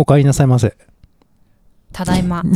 [0.00, 0.74] お帰りなさいませ。
[1.92, 2.42] ただいま。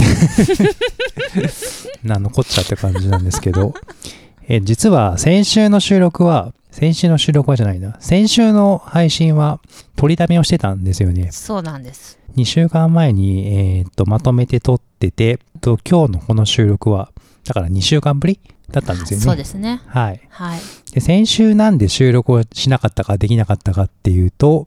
[2.03, 3.75] なんのこっちゃって感じなんですけど、
[4.49, 9.61] え実は先週の収録は、先週の収録はじゃないな、先週の配信は
[9.95, 11.29] 取りだめをしてたんですよね。
[11.33, 12.19] そうなんです。
[12.35, 17.13] 2週間前に、えーっとまとめて撮ってて、と今日のこの収録は、
[17.45, 18.41] だから2週間ぶり
[18.71, 19.25] だったんですよね。
[19.27, 19.83] そうですね。
[19.87, 20.21] はい。
[20.31, 20.61] はい。
[20.93, 24.67] で、先週なんで収録をしなかったかできなかったかっていうと、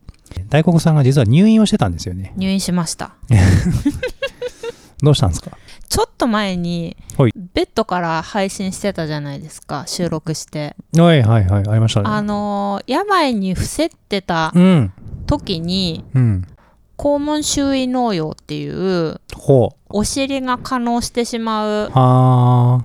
[0.49, 2.33] 大黒さんが実は入院をしてたんですよね。
[2.37, 3.11] 入院しました。
[5.04, 5.51] どうしたんですか？
[5.89, 10.75] ちょっと前にはい、ベッドから配信してたじゃないですか、収録して。
[10.95, 12.09] はいはいはい、ありましたね。
[12.09, 14.93] あのー病に伏せってたうん。
[15.27, 16.46] 時に、うん。
[16.97, 21.91] 肛門周囲農用っていう、ほお尻が可能してしまう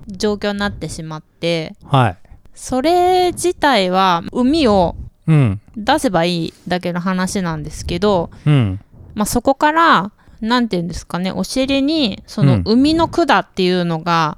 [0.08, 1.96] 状況になってしまって、ー。
[1.96, 2.16] はい。
[2.54, 5.01] それ自体は、海をうん。
[5.26, 8.80] 出せばいいだけの話なんですけど、うん。
[9.14, 14.36] まあ、そこから、なんていうんですかね、お尻に、そのうん海の管っていうのが。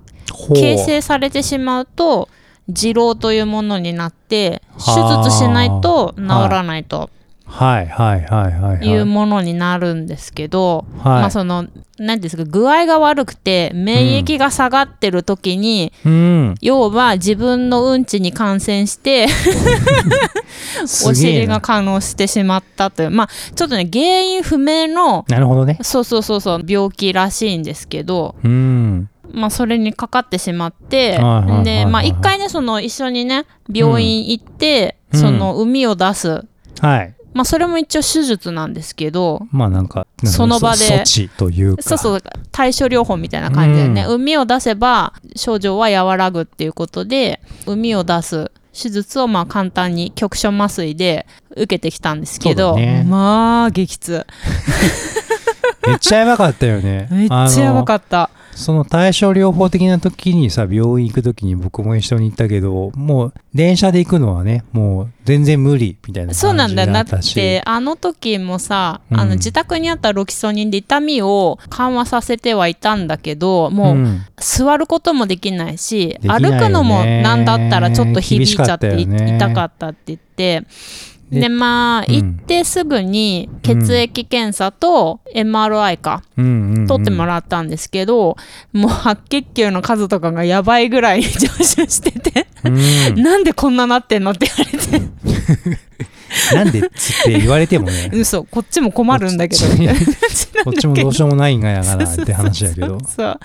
[0.54, 2.28] 形成されてしまうと、
[2.68, 7.10] 痔瘻というものになって、手はあ術しないと治らないと
[7.54, 8.86] はいはいはいはいはい。
[8.88, 16.54] いうものになるんですけど、はいまあその、なんていうんですか、具合が悪くて、免疫が下がってる時に、うん。
[16.60, 19.28] 要は自分のうんちに感染して、
[21.06, 25.78] お尻が可能してしまったという、まあちょっとね、原因不明の、なるほどね。
[25.82, 29.08] そうそうそうそう、病気らしいんですけど、うん。
[29.32, 31.20] まあそれにかかってしまって
[31.62, 36.44] で、まあ一回ね、その一緒にね、病院行って、うんその海を出す。
[36.80, 37.14] はい。
[37.34, 41.82] まあそれも一応手術なんですけど、まあなんか、かその場でそ措置というか。
[41.82, 54.26] そうそう、対処療法みたいな感じでね、う海を出せば症状は和らぐっていうことで、海を出す手術をまあ簡単に局所麻酔で受けてきたんですけそど、ねまあ激痛。
[55.86, 57.08] めっちゃやばかったよね。
[57.12, 58.30] めっちゃやばかっった。
[58.54, 58.58] た。
[58.58, 66.92] その対症療法的な時にさ、病院行く時に僕も一緒に行ったけど、もう電車で行くのはね、もう全然無理みたいなそうなん感じだよ。
[66.92, 67.34] だっだったし。
[67.34, 80.64] て、あの時もさ、うんあの自宅にあったロキソニンで痛みを緩和させてはいたんだけど、もう、ん座ることもできないし、きないよね歩くのもなんだったらちょっと響いちゃって痛かったって言って、
[81.30, 82.14] でで、まあ、うん。
[82.14, 88.36] 行ってすぐに血液検査と MRI か、取ってもらったんですけど、
[88.72, 93.22] もう白血球の数とかがやばいぐらいに 上昇してて、うん。
[93.22, 95.14] なんでこんななってんのって言われて、
[96.54, 99.66] なんでっつって言われてもね、嘘、こっちも困るんだけど、
[100.64, 102.88] こっちも どうしようもないんがやがなって話やけど。
[102.88, 103.40] そうそう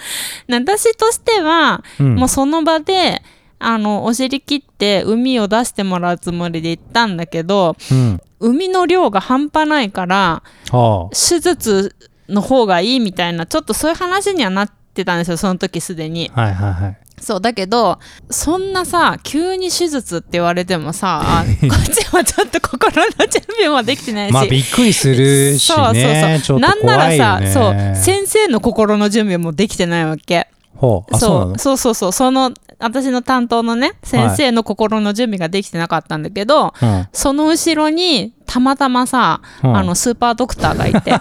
[0.50, 2.16] 私としては、うん。
[2.16, 3.22] もうその場で
[3.60, 8.22] あのお尻切って海を出してもらうつもりで行ったんだけどうん。
[8.40, 11.94] 海の量が半端ないからは手術
[12.30, 16.42] の方がいいみたいなちょっとそういう話にはなってたんですよその時すでにあ。
[16.42, 16.98] はいはいはい。
[17.22, 18.00] そうだけど
[18.30, 26.60] そんなさ急に手術って言われてもさあ こっちはちょっと心の準備もできてないし、まあびっくりするしそうそうそう。
[26.60, 27.18] なんなら。
[27.18, 30.48] さ、そう、先生の心の準備もできてないわけ。
[30.76, 31.16] ほう。
[31.16, 37.08] あ、そうそうそうそうその私の担当のね先生の心の準備ができてなかったんだけど、うん。
[37.12, 39.78] その後ろにたまたまさ、うん。
[39.78, 41.12] あのスーパードクターがいて。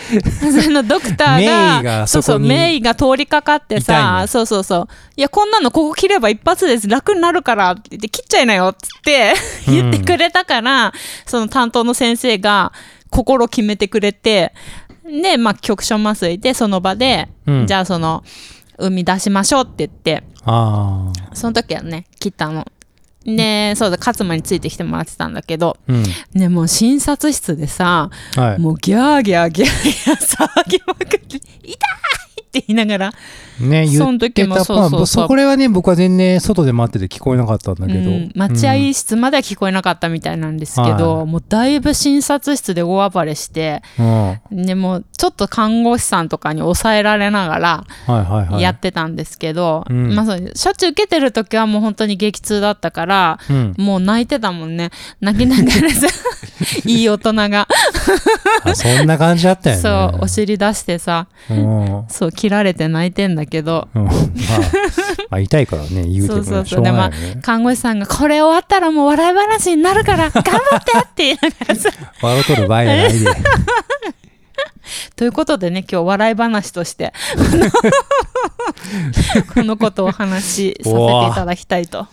[0.62, 4.26] そのドクターがそうそうそこに名医が通りかかってさや。
[4.28, 4.88] そうそうそう。
[5.16, 6.86] いやこんなのここ切れば一発です。
[6.86, 9.74] 楽になるからって言って切っちゃいなよって言ってうん。
[9.74, 10.92] 言ってくれたから、
[11.24, 12.72] その担当の先生が
[13.08, 14.52] 心決めてくれて
[15.04, 17.66] でまあ局所麻酔でその場で、うん。
[17.66, 18.22] じゃあその
[18.78, 22.66] 海出しましょうって言ってあその時はね切ったの。
[23.24, 25.92] でそうだ勝間についてきてもらってたんだけどあ。
[25.92, 26.04] うん。
[26.34, 28.58] ねもう診察室でさはい。
[28.60, 31.76] もうギャーギャーギャーギャー騒ぎまくって痛い
[32.58, 33.12] って言いながら
[33.60, 34.48] ね、その言ってた。
[34.48, 38.10] 時もそうそうそうこれはね、僕は全然外で待ってて聞こえなかったんだけど。
[38.10, 44.40] うん、待合室までは聞こえなかったみたいなんですけど、はいもうだいぶ診察室で大暴れしてうん。
[44.50, 44.66] うん。
[44.66, 48.62] でもうちょっと看護師さんとかに抑えられながらはいはいはい。
[48.62, 53.74] やってたんですけど、うんまあそうしょっちゅう受けてる時はもう本当に激痛だったからうん。
[53.78, 56.06] もう泣いてたもんね泣きながらさ
[56.84, 57.68] いい大人が、
[58.64, 59.82] あ、そんな感じだったよね。
[59.82, 62.04] そうお尻出してさうん。
[62.08, 64.04] そう切られて泣いてんだけどうん。
[64.04, 64.12] まあ、
[65.30, 67.40] まあ、痛いからね、言うてもそうそうしょうがないよね。
[67.42, 71.90] 看護師さんがこれ終わったらもう笑い話になるから 頑張ってって言いながらさ
[72.22, 73.18] 笑うとる場合じゃないで。
[75.16, 77.12] ということでね今日笑い話として
[79.54, 82.06] このことをお話しさせていただきたいと。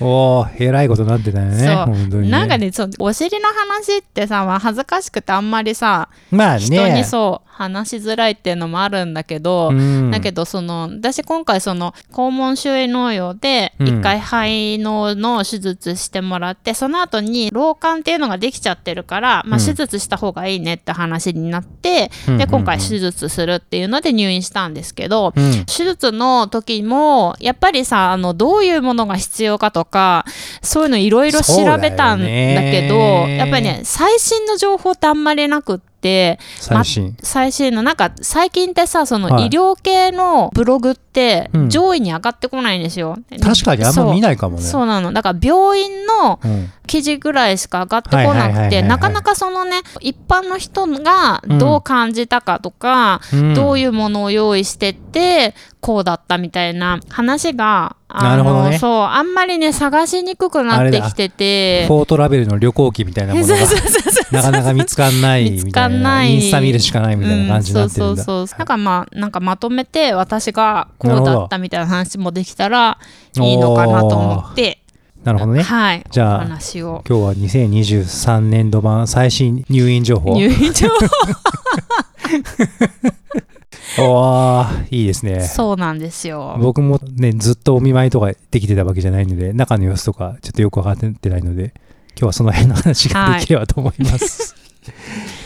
[0.00, 1.58] おー、えらいことなってたよね。
[1.58, 1.84] そ
[2.16, 2.30] うね。
[2.30, 6.60] なんかねそうお尻の話ってさ、まあ、恥ずかしくてあんまりさまあね。
[6.60, 10.10] 人にそう話しづらいっていうのもあるんだけど、うん。
[10.10, 13.88] だけどその私今回その肛門周囲農用でうん。
[13.88, 19.64] 一回肺のの手術してもらって、その後に老管っていうのができちゃってるから、まあ、うん。
[19.64, 22.38] 手術した方がいいねって話になって、うん。
[22.38, 25.64] で今回手術するっていうので入院したんですけど、うん。
[25.66, 30.24] 手術の時もやっぱりさあのどういうものが必要かとか
[30.62, 32.96] そういうのいろいろ調べたんだけど
[33.28, 37.16] やっぱりね最新の情報ってあんまりなくって最新。
[37.22, 39.46] 最新のなんか最近ってさそのはい。
[39.46, 41.68] 医療系のブログってうん。
[41.68, 43.16] 上位に上がってこないんですよ。
[43.42, 44.62] 確かにあんま見ないかもね。
[44.62, 45.12] そうなの。
[45.12, 46.72] だから病院のうん。
[46.86, 53.54] 記事ぐらいしか上がってこなくてなかなかそのね一般の人がどう感じたかとか、うん。
[53.54, 58.78] どういうものを用意してってこうだったみたいな話があなるほどね。
[58.78, 61.86] そうあんまりね探しにくくなってきてて。
[61.86, 63.54] フォートラベルの旅行記みたいなものが
[64.32, 65.72] なかなか見つかんないみたいな。
[65.72, 66.34] かんない。
[66.34, 68.10] インスタ見るしかないみたいな感じになってるんだ。
[68.10, 68.58] うん、そうそうそう。
[68.58, 72.98] なんかまあなんかまとめて私がこうだったみたいな話もできたら
[73.40, 74.82] いいのかなと思って。
[75.24, 75.62] なるほどね。
[75.62, 76.04] はい。
[76.10, 77.04] じゃあお話を。
[77.08, 80.34] 今日は2023年度版最新入院情報。
[80.34, 80.88] 入院情
[83.98, 85.40] おーいいですね。
[85.42, 91.72] そうなんですよ僕もね、ずっとお見舞いとかできてたわけじゃないので、中の様子とかちょっとよく分かってないので、
[92.10, 94.54] 今日はその辺の話ができればと思います。
[94.54, 95.39] はい。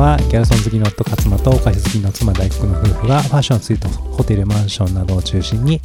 [0.00, 5.80] はギャルソン好きの夫勝間とお菓子好きの妻大福の夫婦がファッションツイートホテルマンションなどを中心に、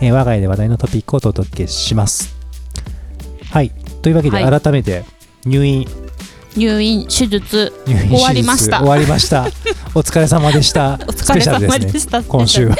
[0.00, 2.34] えー我が家で話題のトピックをお届けします。
[3.50, 3.70] はい。
[4.00, 4.60] というわけではい。
[4.60, 5.04] 改めて
[5.44, 5.86] 入院、
[6.56, 8.78] 入院手術入院手術終わりました。
[8.78, 9.46] 終わりました。
[9.94, 10.94] お疲れ様でした。
[10.94, 12.22] お疲れ様でした。
[12.22, 12.28] すね。
[12.28, 12.76] 今週は。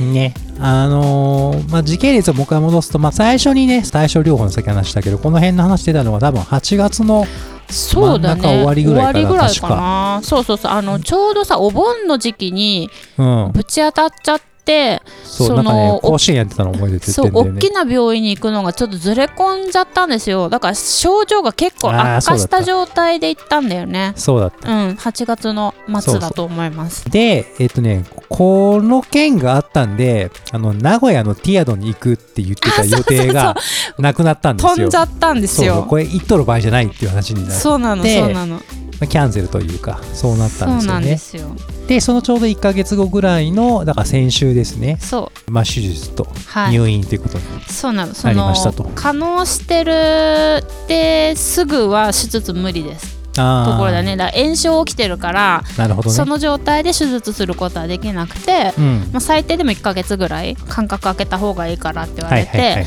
[0.00, 0.34] ね。
[0.60, 7.26] あのーまあ、時系列をもう一回戻すと、まあ、最初にね対症療法の先話したけどこの辺の話出たのが多分8月の
[7.68, 8.42] そうだね。
[8.42, 10.72] 終わりぐらいかな終わりぐらいか確なそうそうそう。
[10.72, 13.52] あのちょうどさお盆の時期にうん。
[13.52, 14.53] ぶち当たっちゃってその
[15.24, 20.48] そうなんかね甲子園やってたの覚えててそう大きな病院に行くのがちょっとずれ込んじゃったんですよ。
[20.48, 24.12] だから症状が結構悪化したた状態で行ったんだよね。
[24.16, 24.70] そうだった。
[24.70, 27.10] うん8月の末だと思います。
[27.10, 33.56] でえっとねこの件があったんであの名古屋のティアドに行くって言ってた予定が
[33.98, 34.74] なくなったんですよ。
[34.74, 35.86] 飛んじゃったんですよ。
[35.88, 38.56] これ行っとる場合じゃないっていう話になってそうなのでそうなの。
[38.56, 38.60] まあ
[39.00, 41.56] キャンセルというかそうなったんですよそうなんでねすよ。
[41.88, 45.50] でそのちょうど1ヶ月後ぐらいのだから先週ですね、そう。
[45.50, 46.72] まあ、手術とはい。
[46.72, 48.14] 入院ということで、そうなの。
[48.14, 48.90] そなりのましたと。
[48.94, 49.92] 可能してる
[50.66, 53.14] ってすぐは手術無理です。
[53.34, 53.42] と
[53.78, 54.16] ころだね。
[54.16, 56.14] だ炎症起きてるから、なるほどね。
[56.14, 59.08] その状態で手術することはできなくて、うん。
[59.12, 62.86] まあ、最低でも1ヶ月ぐらい間隔空けた方がいいからって言われて、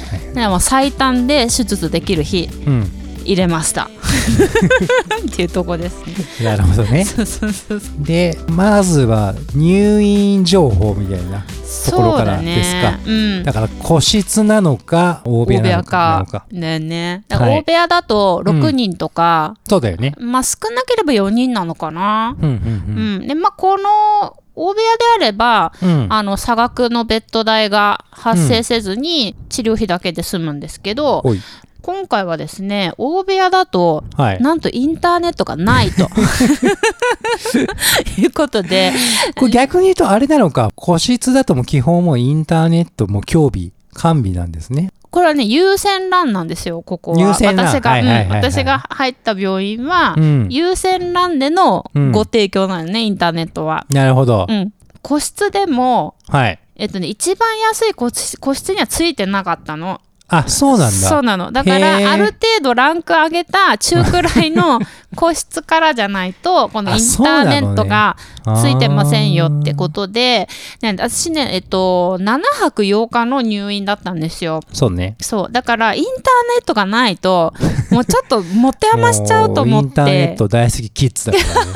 [0.62, 2.92] 最短で手術できる日うん。
[3.28, 3.90] 入れました
[4.28, 6.06] っていうとこです
[6.40, 6.46] ね。
[6.46, 7.06] なるほどね。
[7.06, 8.04] そうそうそうそう。
[8.06, 11.46] でまずは入院情報みたいな
[11.86, 13.04] ところからですかそうだね。
[13.06, 13.12] う
[13.42, 13.44] ん。
[13.44, 15.84] だから個室なのか大部屋なの大部屋か。
[15.84, 16.80] かなのかね。
[16.80, 17.60] ねだからはい。
[17.62, 20.14] 大部屋だと6人とか、そうだよね。
[20.18, 22.36] まあ少なければ4人なのかな。
[22.40, 23.24] うんううん。
[23.24, 25.90] ん、でまあこの大部屋であればうん。
[25.90, 31.42] うんあの差額のベッド代が発生せずに治療費だけで済むんですけど、ほい
[31.88, 34.42] 今回はですね大部屋だとはい。
[34.42, 36.10] なんとインターネットがないと。
[38.20, 38.92] いうことで。
[39.38, 40.74] これ逆に言うとあれなのか。
[40.76, 44.92] 個室だともう基本もうインターネットも強備完備なんですね。
[45.12, 47.22] これはね優先欄なんですよここは。
[47.22, 47.68] 優先欄。
[47.68, 50.48] 私が、はいはい私が入った病院は、うん。
[50.50, 52.12] 優先欄でのうん。
[52.12, 54.46] ご提供なのね、インターネットは、なるほど。
[54.50, 56.60] うん、個室でもはい。
[56.76, 60.92] えっとね一番安い個室にはついてなかったのあそうなんだ。
[60.92, 61.52] そうなの。
[61.54, 64.80] だからある程度ランク上げた中くらいの
[65.16, 68.18] 個室からじゃないとこのインターネットが
[68.62, 70.50] ついてませんよってことで、
[70.82, 74.60] ね、私ねえっと7泊8日の入院だったんですよ。
[74.74, 75.16] そうね。
[75.22, 75.52] そう。
[75.52, 76.22] だからインターネ
[76.62, 77.54] ットがないと
[77.92, 81.72] もうちょっと持て余しちゃうと思っもう インターネッてト大好きキッズだからね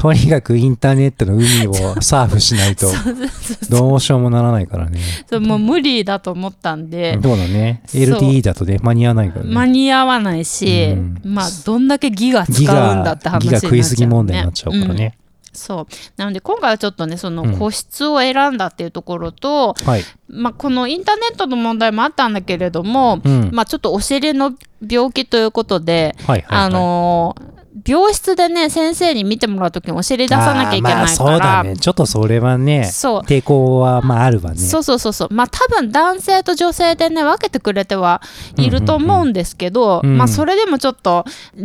[0.00, 2.86] とにかくインターネットの海をサーフしないと。
[3.68, 4.98] どうしようもならないからね。
[5.28, 7.36] そうもう無理だと思ったんで、そう。
[7.36, 9.52] だね LTE だとね間に合わないからね。
[9.52, 11.20] 間に合わないし、うん。
[11.22, 12.72] まあどんだけギガ使ギうん
[13.04, 15.18] だって話になっちゃう、ね、ガ食いすぎ問題になっちゃうからね、
[15.52, 15.86] そう。
[16.16, 17.58] なので今回はちょっとねそのうん。
[17.58, 20.04] 個室を選んだっていうところと、はい。
[20.30, 23.50] まあ、このインターネットの問題もあったんだけれども、うん。
[23.52, 24.54] まあ、ちょっとお尻の
[24.88, 26.66] 病気ということで、はいはいはい。
[26.66, 31.76] あのー病室でね先生に見てもらう時にお尻出さなきゃいけないから、まあそうだね。
[31.76, 33.20] ちょっとそれはねそう。
[33.20, 34.58] 抵抗はまああるわね。
[34.58, 35.12] そうそうそう。
[35.12, 38.22] そうまあ多分男性と女性でね分けてくれては
[38.56, 40.08] いると思うんですけど、うん。
[40.08, 40.12] うん。
[40.12, 41.24] うんまあそれでもちょっと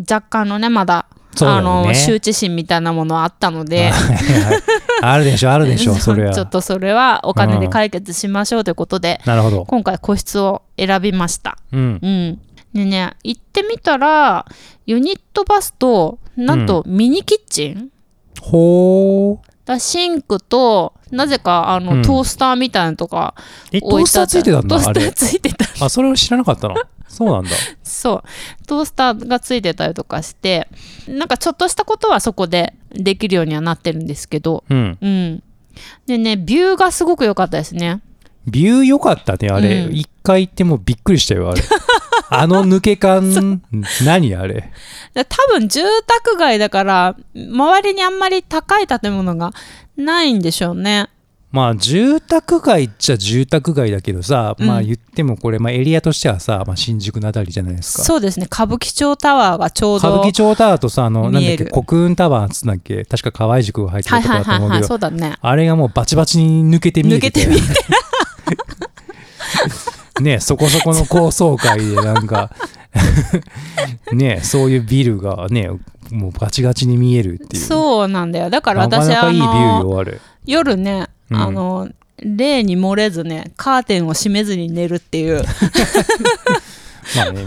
[0.09, 1.07] 若干のねまだ
[1.41, 3.91] あの羞恥心みたいなものはあったので。
[5.01, 6.33] あるでしょあるでしょ それは。
[6.33, 9.65] ちょっとそれはお金で解決しましょうということで、なるほど。
[9.65, 11.57] 今回個室を選びました。
[11.73, 11.99] うん。
[12.01, 12.39] うん。
[12.75, 14.45] でね、行ってみたら、
[14.85, 17.89] ユニットバスと、なんとミニキッチン、
[18.41, 19.39] ほー。
[19.63, 22.01] だシンクと、なぜかあの、うん。
[22.01, 23.33] トースターみたいなのとか
[23.71, 24.35] えト置いてあった。
[24.35, 25.85] ースターついてたんトースターついてた。
[25.85, 26.75] あそれを知らなかったの？
[27.07, 27.51] そうなんだ。
[27.81, 28.67] そう。
[28.67, 30.67] トースターがついてたりとかして、
[31.07, 34.97] なんかちょっとしたことはそこでできるようにはなってるんですけど、うん。
[34.99, 35.43] うん。
[36.05, 38.01] でね、ビューがすごく良かったですね。
[38.47, 39.85] ビュー良かったねあれ。
[39.85, 39.95] うん。
[39.95, 41.61] 一、回行ってもびっくりしたよあれ。
[42.29, 43.61] あの抜け感
[44.03, 44.71] 何あれ？
[45.13, 49.53] で多分住宅街だから周りにあんまり高い建物が
[49.95, 51.07] ないんでしょうね。
[51.51, 54.67] まあ住宅街っちゃ住宅街だけどさ、うん。
[54.67, 58.03] まあ言ってもこれ、まあ、エリアとしてはさ、まあ、新宿のあたりじゃないですか。
[58.03, 58.47] そうですね。
[58.51, 63.05] 歌舞伎町タワーがちょうど歌舞伎町タワーとさあのなんだっけ国運タワーっつうんだっけ？
[63.05, 65.37] 確か河合塾が入ってはいるとこはいはいはいだと思うけどそうだね。
[65.39, 67.41] あれがもうバチバチに抜けて見えてて。
[67.45, 68.04] 抜けて見え
[70.21, 72.51] ねそこそこの高層階でなんか
[74.13, 75.69] ねそういうビルがね
[76.11, 77.63] もうガチガチに見えるっていう。
[77.63, 78.49] そうなんだよ。
[78.49, 80.19] だから私なかいいビューあのよあれ。
[80.45, 81.37] 夜ね、うん。
[81.37, 85.43] あの例に漏れずねカーテンを閉めずに寝るっていう。
[87.15, 87.45] まあね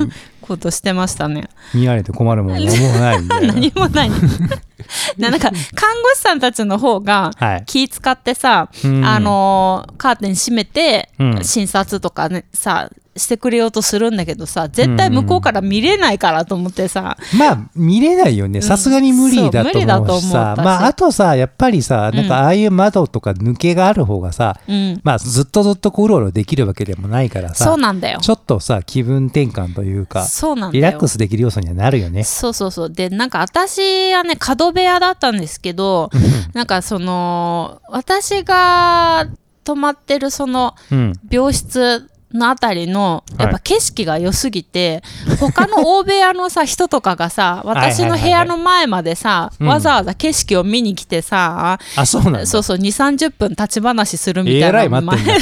[0.49, 1.49] ことしてましたね。
[1.75, 4.11] 見られて困るもん何もないんで何もない。
[5.19, 7.65] ななんか看護師さんたちの方がはい。
[7.67, 9.05] 気使ってさ、うん。
[9.05, 11.45] あのーカーテン閉めて、うん。
[11.45, 18.61] 診察とかねさしてくれようとするんだけどさ絶対向こうから見れないからと思ってさ、まあ見れないよね。
[18.63, 20.21] さすがに無理だとそう無理だと思う。
[20.21, 28.21] し思ったしさまああとさやっぱりさなんかああいう窓とか抜けがある方がさ、うん、まあずっとずっとこううろうろできるわけでもないからさそうなんだよ。
[28.21, 30.81] ちょっとさ気分転換というかそうなんだよ。
[30.81, 32.25] リラックスできる要素にはなるよね。
[32.25, 32.91] そうそうそう。
[32.91, 36.11] でなんか私はね角部屋だったんですけど
[36.55, 39.27] なんかその私が
[39.65, 41.13] 泊まってるそのうん。
[41.31, 43.43] 病室のあたりのはい。
[43.45, 45.03] やっぱ景色が良すぎて、
[45.41, 49.67] 他の大部屋のさ人とかがさ 私の部屋の前までさ、うん。
[49.67, 52.47] わざわざ景色を見に来てさ、あそうなんだ。
[52.47, 54.67] そうそう2 3 0分立ち話するみたいな。
[54.69, 55.35] えらい待ってんだ。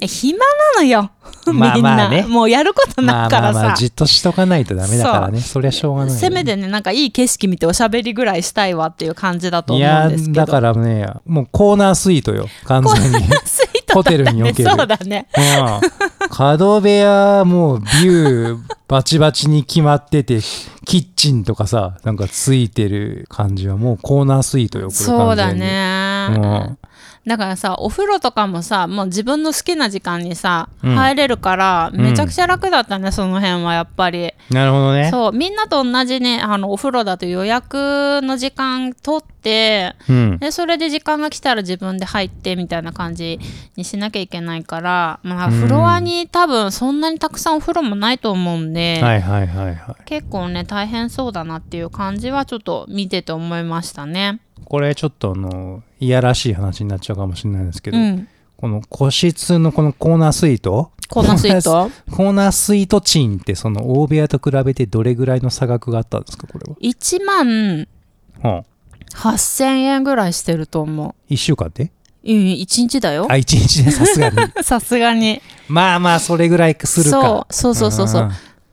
[0.00, 1.10] え暇なのよ。
[1.46, 2.22] みんな、まあまあね。
[2.22, 5.40] もうやることまあないからさ、まあまあじっとしとかないとダメだからね。
[5.40, 6.20] そりゃしょうがないよね。
[6.20, 10.46] せめてねなんかいい景色見ておしゃべりぐらいしたいわっていう感じだと思ういやんですけど。
[10.46, 12.48] だからねもうコーナースイートよ。
[12.64, 13.28] 完全に
[13.94, 14.70] ホテルにおける。
[14.70, 15.26] そうだね。
[15.36, 16.28] うん。
[16.30, 20.40] 角部屋もうビューバチバチに決まってて
[20.84, 26.76] キッチンとかさなんかついてる感じはもうコーナースイートよこれそうだ完全にね、
[27.26, 30.94] だからさお風呂とかもさもう自分の好きな時間にさ、うん。
[30.96, 32.00] 入れるからうん。
[32.00, 34.32] めちゃくちゃ楽だったね、その辺はやっぱり。
[34.50, 35.10] なるほどね。
[35.10, 39.39] そうみんなと同じねあのお風呂だと予約の時間取って
[40.08, 40.38] うん。
[40.38, 43.38] でそれで時間が来たら自分で入ってみたいな感じ
[43.76, 45.52] にしなきゃいけないから、まあ、うん。
[45.52, 50.04] フロアに多分そんなにたくさんお風呂もないと思うんで、はいはいはいはい。
[50.04, 54.40] 結構ね大変そうだなっていう感じはちょっと見てて思いましたね。
[54.64, 60.90] これちょっとあのいやらしい話になっちゃうかもしれないですけど、うん、この個室のこのコーナースイート？
[61.08, 61.90] コーナースイート？
[62.14, 67.86] コーナースイート賃ってその大部屋と比べてどれぐらいの差額があったんですかこれ1万
[68.42, 68.64] は、は
[69.14, 71.32] 8000円ぐらいしてると思う。
[71.32, 71.90] 1週間で？
[72.24, 73.26] うん、1日だよ。
[73.30, 73.34] あ。
[73.34, 73.90] 1日で？
[73.90, 74.36] さすがに。
[74.62, 75.42] さすがに。
[75.68, 77.46] まあまあそれぐらいするか。
[77.50, 78.22] そうそうそうそうそう。
[78.24, 78.30] うん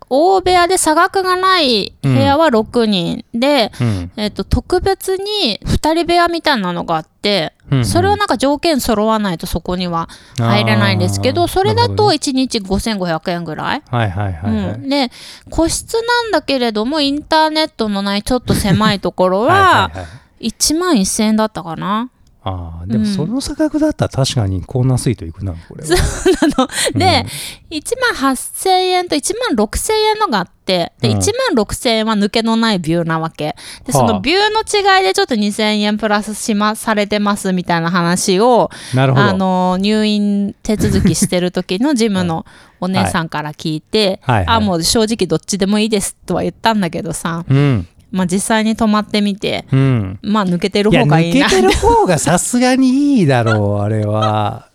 [0.10, 4.12] 大部屋で差額がない部屋は6人、で、うん。
[4.16, 7.86] えっと特別に2人部屋みたいなのがあって、うんうん。
[7.86, 12.16] それはなんか条件揃わないとそこには入れないんですけどそれだとなるほどね。
[12.16, 15.12] 1日5500円ぐらい、はいはいはいはい、うん、で
[15.50, 20.08] 個室なんだけれどもインターネットのないちょっと狭いところは はいはいはい
[20.40, 22.10] 1万1000円だったかな？
[22.50, 25.88] ああでもその差額だったら確かにコーナースイート行くなこれは。
[25.98, 26.70] そうなの。
[26.98, 27.26] で、
[27.72, 27.84] 1
[28.16, 31.18] 万8000円と1万6000円のがあって、で、うん。
[31.18, 33.58] 1万6000円は抜けのないビューなわけ。
[33.86, 34.14] で、そはあ。
[34.14, 34.62] のビューの
[34.98, 39.26] 違いでちょっと2000円プラスしま、されてますみたいな話を、なるほど。
[39.26, 42.46] あの、入院手続きしてる時のジムの
[42.80, 44.46] お姉さんから聞いて、はいはい。
[44.56, 50.20] あ、もう正直どっちでもいいですとは言ったんだけどさ、うんまあ実際に泊まってみて、うん。
[50.22, 51.48] まあ抜けてる方がいいな。
[51.48, 54.70] 抜けてる方がさすがにいいだろう あれは。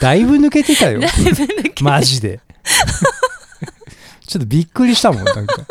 [0.00, 1.00] だいぶ抜けてたよ。
[1.82, 2.40] マジで。
[4.26, 5.66] ちょっとびっくりしたもんなんか。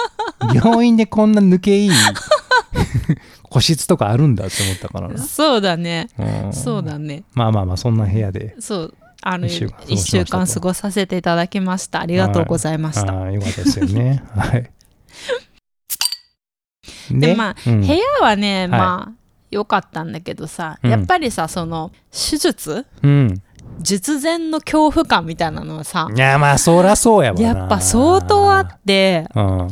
[0.53, 1.91] 病院でこんな抜けいい。
[3.50, 6.08] 個室とかあるんだって思ったからな、そうだね。
[6.17, 6.53] うん。
[6.53, 7.24] そうだね。
[7.34, 8.55] まあまあまあそんな部屋で。
[8.60, 8.93] そう。
[9.24, 9.53] あの一
[9.98, 10.48] 週間。
[10.48, 12.00] 過ごさせていただきました。
[12.01, 13.13] ありがとうございました。
[13.13, 14.24] ああよかったですよね。
[14.36, 14.70] はい
[17.20, 17.82] でまあ、うん。
[17.82, 18.68] 部屋はね、はい。
[18.70, 19.13] まあ
[19.50, 20.91] 良かったんだけどさ、うん。
[20.91, 22.86] やっぱりさその手術？
[23.03, 23.41] うん。
[23.80, 27.41] 術前の恐怖感みたいなのはさいやまあそらそうやわな。
[27.41, 29.68] やっぱ相当あってうん。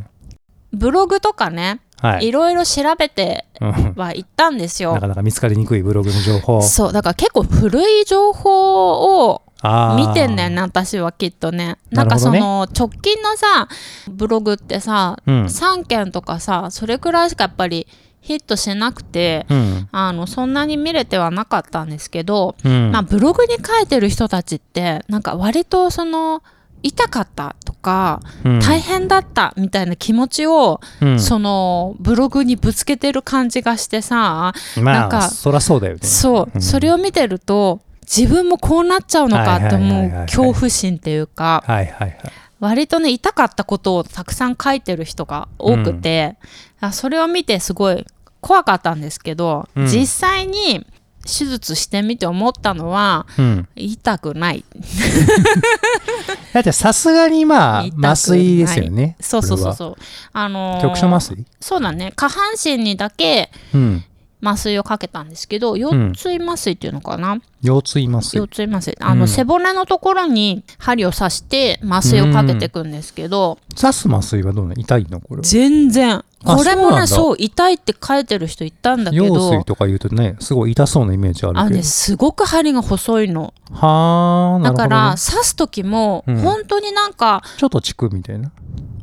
[0.74, 2.28] ブログとかねはい。
[2.28, 3.94] いろいろ調べてうん。
[3.96, 4.94] は行ったんですよ。
[4.94, 6.62] なかなか見つかりにくいブログの情報。
[6.62, 11.78] そうだから結構古い情報を見てんねんね私はきっとね。
[11.92, 12.40] なんるほどね。
[12.40, 13.68] その直近のさ
[14.10, 15.46] ブログってさ、うん。
[15.46, 17.88] 3件とかさそれくらいしかやっぱり
[18.22, 19.90] ヒットしなくてうん。
[19.92, 22.92] あのそんなに見れてはなかったんですけど、うん。
[22.92, 26.42] まあ、ブログに書いてる人たちってなんか割とその
[26.82, 28.60] 痛かったとか、うん。
[28.62, 31.20] 大変だったみたいな気持ちを、うん。
[31.20, 36.00] そのブログにぶつけてる感じがしてさ、まあなんかそらそうだよね。
[36.04, 36.62] そう、うん。
[36.62, 42.18] それを見てると自分もこうなっちゃうのかって思う恐怖心っていうかはいはいはい。
[42.60, 46.38] 割とね痛かったことをたくさん書いてる人が多くて、
[46.82, 48.06] あそれを見てすごい
[48.42, 49.86] 怖かったんですけど、うん。
[49.88, 50.86] 実際に
[51.24, 53.68] 手術してみて思ったのはうん。
[53.76, 54.66] 痛くない。
[56.52, 59.96] だってさすがにまあ麻酔ですよねそうそうそうこそう
[60.34, 61.46] あの局所麻酔？
[61.62, 62.12] そうだね。
[62.16, 64.04] 下半身にだけうん
[64.42, 68.40] 麻酔をかけたんですけど腰椎麻酔っていうのかな、腰椎麻酔。
[68.40, 68.98] 腰椎麻酔。
[69.02, 69.28] あの、うん。
[69.28, 74.82] 背骨のところに針を刺して麻酔をかけていくんですけど、刺す麻酔はどうなの？
[74.82, 75.20] 痛いの？
[75.20, 75.44] これは。
[75.44, 76.24] 全然。
[76.46, 81.70] あこれもねそう痛いって書いてる人いたんだけ腰ど椎とか言うとねすごい痛そうなイメージあるけど。
[81.70, 83.54] ねすごく針が細いの。
[83.72, 86.38] はあね、だから刺す時もうん。
[86.38, 88.52] 本当になんか、ちょっとチクみたいな。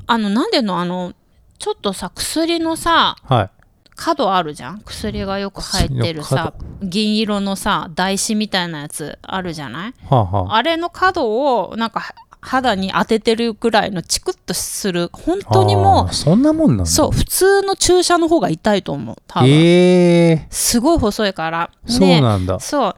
[0.07, 1.13] あのなんでのあの
[1.59, 3.51] ちょっとさ薬のさはい
[3.97, 4.83] 角あるじゃん？
[4.85, 9.95] 薬がよく入ってるさ銀色のさ台紙みたいなやつあるじゃない？
[10.09, 10.57] はあはあ。
[10.57, 20.47] あれの角をなんか肌に当ててるぐらいのチクッとする本当にもあーそんなもんなんそう普通の注射の方が痛いと思う多分、ええ。
[20.51, 21.71] すごい細いから。
[21.87, 22.61] ー、そうなんだ。
[22.61, 22.95] そう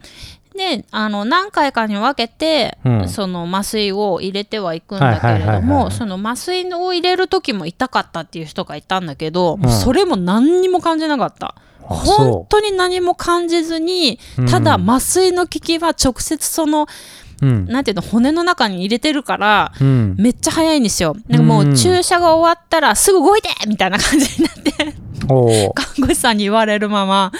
[0.59, 3.09] であの何回かに分けて、うん。
[3.09, 11.55] その麻酔を入れてはいくんだけれどもその麻酔を入れる時も痛かったっていう人がいたんだけど、うそれも何にも感じなかった。
[11.81, 14.45] あ本そ当に何も感じずにうん。
[14.47, 16.87] ただ麻酔の効きは直接その
[17.41, 17.65] ううん。
[17.67, 20.15] なんていうの骨の中に入れてるからうん。
[20.19, 21.15] めっちゃ早いんですよ。
[21.29, 24.71] なんかもう注射が終わったらすぐ動いてみたいな感じになって
[25.73, 27.31] 看護師さんに言われるまま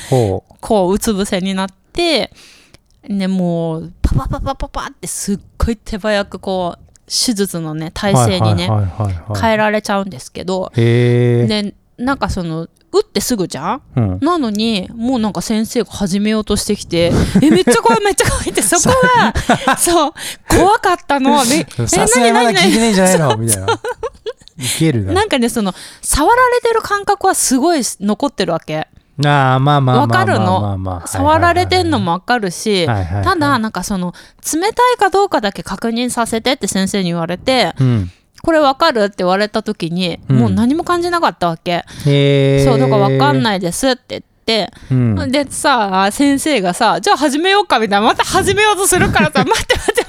[0.61, 2.31] こううつ伏せになって
[3.07, 8.69] ねもうパパパパパパってすっごい手早くこう手術のね体勢にね
[9.41, 10.71] 変えられちゃうんですけど。
[10.75, 13.81] でなんかその打ってすぐじゃん？
[13.95, 14.19] うん。
[14.21, 18.95] なのにもうなんか先生が始めようとしてきて「えめっちゃ怖いめっちゃ怖い」 ってそこ
[19.65, 20.13] はそう
[20.47, 21.43] 怖かったの。
[21.45, 22.63] で えさすがにまだ何何？
[22.65, 23.11] 聞いてねえんじゃな。
[23.15, 23.47] いのみ
[25.13, 28.87] なんかねその触られてる感覚はすごい残ってるわけ
[29.25, 31.01] ああまあまあまあわかるの？
[31.05, 34.13] 触られてんのもわかるしただなんかその
[34.53, 38.11] 冷たいかどうかだけ確認させてって先生に言われてうん。
[38.41, 40.37] これわかるって言われた時にうん。
[40.37, 41.83] もう何も感じなかったわけ、
[42.63, 44.71] そうだからわかんい、ないですって言って。
[44.89, 48.07] うん、でさ先生がさじゃあ始めようかみたいな。
[48.07, 50.08] また始めようとするからさ 待って待って待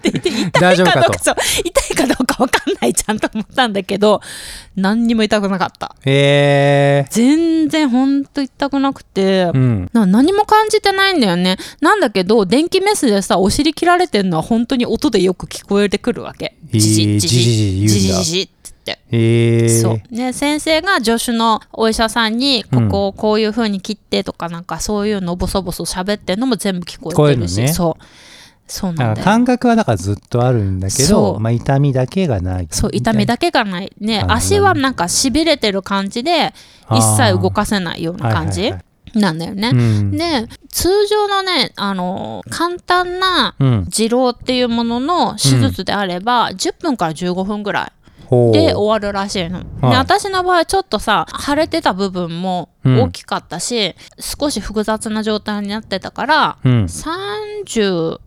[0.00, 1.32] って言って痛いかどうかそ
[1.64, 4.20] 痛いかどうか分かんないじゃんと思ったんだけど
[4.76, 5.94] 何にも痛くなかった。
[6.04, 7.06] へえ。
[7.10, 11.56] 全然ほんと痛くなくて、うん、何も感じてないんだよね。
[11.80, 16.56] なんだけど電気メスでさお尻切られてるのは本当に音でよく聞こえてくるわけ。
[16.72, 17.88] じじじじ。
[17.88, 18.48] じじじっ
[18.84, 19.00] て。
[19.10, 19.66] え。
[19.66, 20.14] ー、そう。
[20.14, 28.04] ね先生が助手のお医者さんにここをこういうふうに切ってとかなんかそういうのボソボソ喋ってるのも全部聞こえてるし、ね、そう。
[28.70, 29.24] そうなんだよ。
[29.24, 32.68] 感覚はだからずっとあるんだけどまあ痛みだけがない。
[32.70, 33.92] そう痛みだけがない。
[34.00, 36.54] ねあ足はなんかしびれてる感じで
[36.90, 39.18] 一切動かせないような感じ、はいはいはい。
[39.18, 39.70] なんだよね。
[39.74, 40.10] うん。
[40.12, 43.80] で通常のねあの簡単なうん。
[43.90, 47.92] 痔瘻っていうものの手術であれば、10分から15分ぐらい
[48.52, 49.60] で終わるらしいの。
[49.60, 49.96] ではい。
[49.96, 56.84] 私の場合ちょっとさ腫れてた部分も大きかったし、少し複雑な状態になってたからうん。
[56.84, 58.18] 35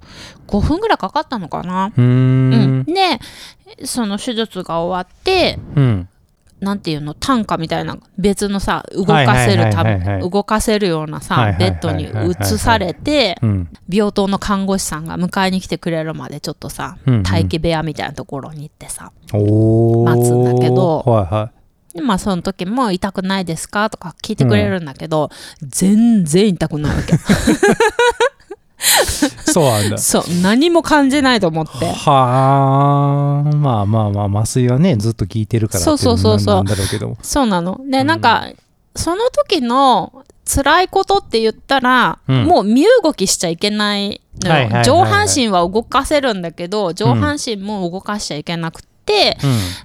[0.61, 1.91] 分ぐらいかかったのかな。
[1.97, 2.83] うん。
[2.85, 3.19] で
[3.85, 6.09] その手術が終わってうん
[6.63, 9.71] なんていうの担架みたいな別のさ動かせる
[10.21, 13.69] 動かせるようなさベッドに移されてうん。
[13.89, 17.23] 病棟の看護師さんが迎えに来てくれるまでちょっとさうんうん。
[17.23, 21.51] 待機部屋みたいなところに行ってさ待つんだけどはいは
[21.93, 23.89] でまあその時も痛くないですか？
[23.91, 25.29] とか聞いてくれるんだけど、
[25.61, 27.13] 全然痛くないわけ。
[27.13, 27.17] い
[29.45, 29.97] そうなんだ。
[29.97, 31.85] そう何も感じないと思って。
[31.85, 36.63] はあまあまあまあ麻酔はねずっと効いてるからそうそうそうそう。
[37.21, 37.79] そうなの。
[37.89, 38.07] でうん。
[38.07, 38.47] なんか、
[38.95, 42.43] その時の辛いことって言ったら、うん。
[42.45, 44.83] もう身動きしちゃいけないのよ、はいはいはいはい。
[44.85, 49.37] 上半身は動かせるんだけど上半身も動かしちゃいけなくて、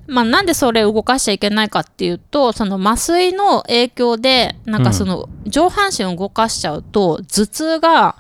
[0.06, 8.16] まあ、なんでそれ動かしちゃいけないかっていうとその麻酔の影響でなんかその上半身を動かしちゃうと頭痛が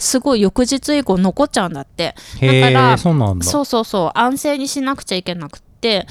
[0.00, 2.14] すごい翌日以降残っちゃうんだって。
[2.40, 3.44] だからえそうなんだ。
[3.44, 6.06] そうそう安静にしなくちゃいけなくて。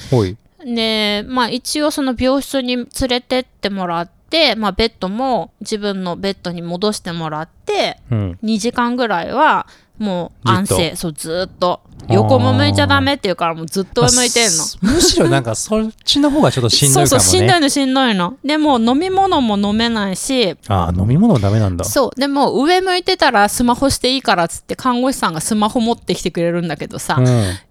[0.64, 8.38] でまあ一応その病室に連れてってもらって、まあ、ベッドも自分のベッドに戻してもらってうん。
[8.42, 9.66] 2時間ぐらいは
[10.00, 11.80] もう安静そうずーっと。
[12.08, 14.56] 横も向いちゃダメっていうからもうずっと上向いてんの。
[14.80, 17.08] まあむしろなんかそっちの方がちょっとしんどいかもね。
[17.08, 18.36] そうそうしんどいのしんどいの。
[18.42, 20.56] でも飲み物も飲めないし。
[20.68, 21.84] ああ飲み物もダメなんだ。
[21.84, 22.18] そう。
[22.18, 27.26] でも上向いてたらスマホしていいからっつって看護師さんがスマホ持ってきてくれるんだけどさ、うん。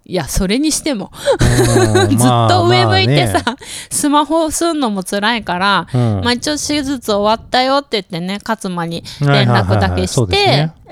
[0.06, 1.10] いやそれにしても。
[1.40, 3.42] ずずっと上向いてさ、
[3.90, 6.20] スマホすんのも辛いから、うん。
[6.22, 9.78] まあ、一応手術終わったよって言ってね勝間に連はいはいはいはい。
[9.78, 10.36] 絡だけそうし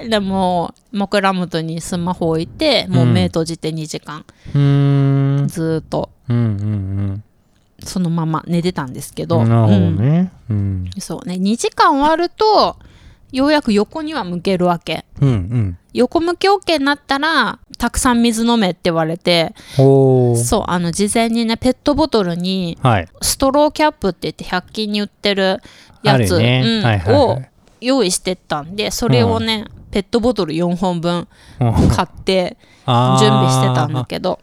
[0.08, 5.48] でも枕元にスマホ置いてもう目閉じて2時間、うーん。
[5.48, 6.10] ずーっと。
[6.28, 7.24] うんうん
[7.84, 10.32] そのまま寝てたんですけうど、ね。
[10.50, 10.90] うん。
[10.98, 11.34] そうね。
[11.34, 12.76] 2時間終わると
[13.30, 15.04] ようやく横には向けるわけ。
[15.20, 15.78] うんうん。
[15.92, 19.54] 横向き OK になったらたくさん水飲めって言われて。
[19.76, 23.08] そうあの事前にねペットボトルにはい。
[23.22, 25.60] ストローキャップって言って100均に売ってる
[26.02, 26.62] やつ、あるね。
[26.64, 26.84] うん。
[26.84, 27.42] はいはいはい。
[27.42, 27.42] を
[27.80, 31.28] 用意してったんでそれをね、ペットボトル4本分
[31.60, 31.88] うん。
[31.88, 34.40] 買って準備してたんだけど。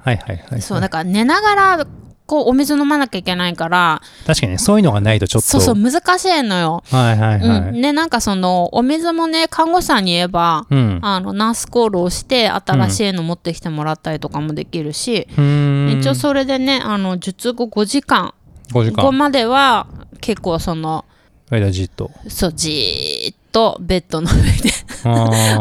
[0.00, 1.86] はいはいはいそうだから寝ながら
[2.24, 4.02] こうお水飲まなきゃいけないから。
[4.26, 5.48] 確かにねそういうのがないとちょっと。
[5.48, 6.82] そうそう難しいのよ。
[6.90, 10.98] はいはいはうん、いでなんかそのお水もね看護師さんに言えば、うん。
[11.00, 15.98] あのナースコールをして新しいの持ってきてもらったりとかもできるし、うーん。
[16.00, 18.34] 一応それでねあの術後5時間。
[18.72, 18.96] 5時間。
[18.96, 19.86] ここまでは
[20.20, 21.06] 結構その
[21.50, 21.70] 間。
[21.70, 24.70] じっとそうじーっとベッドの上で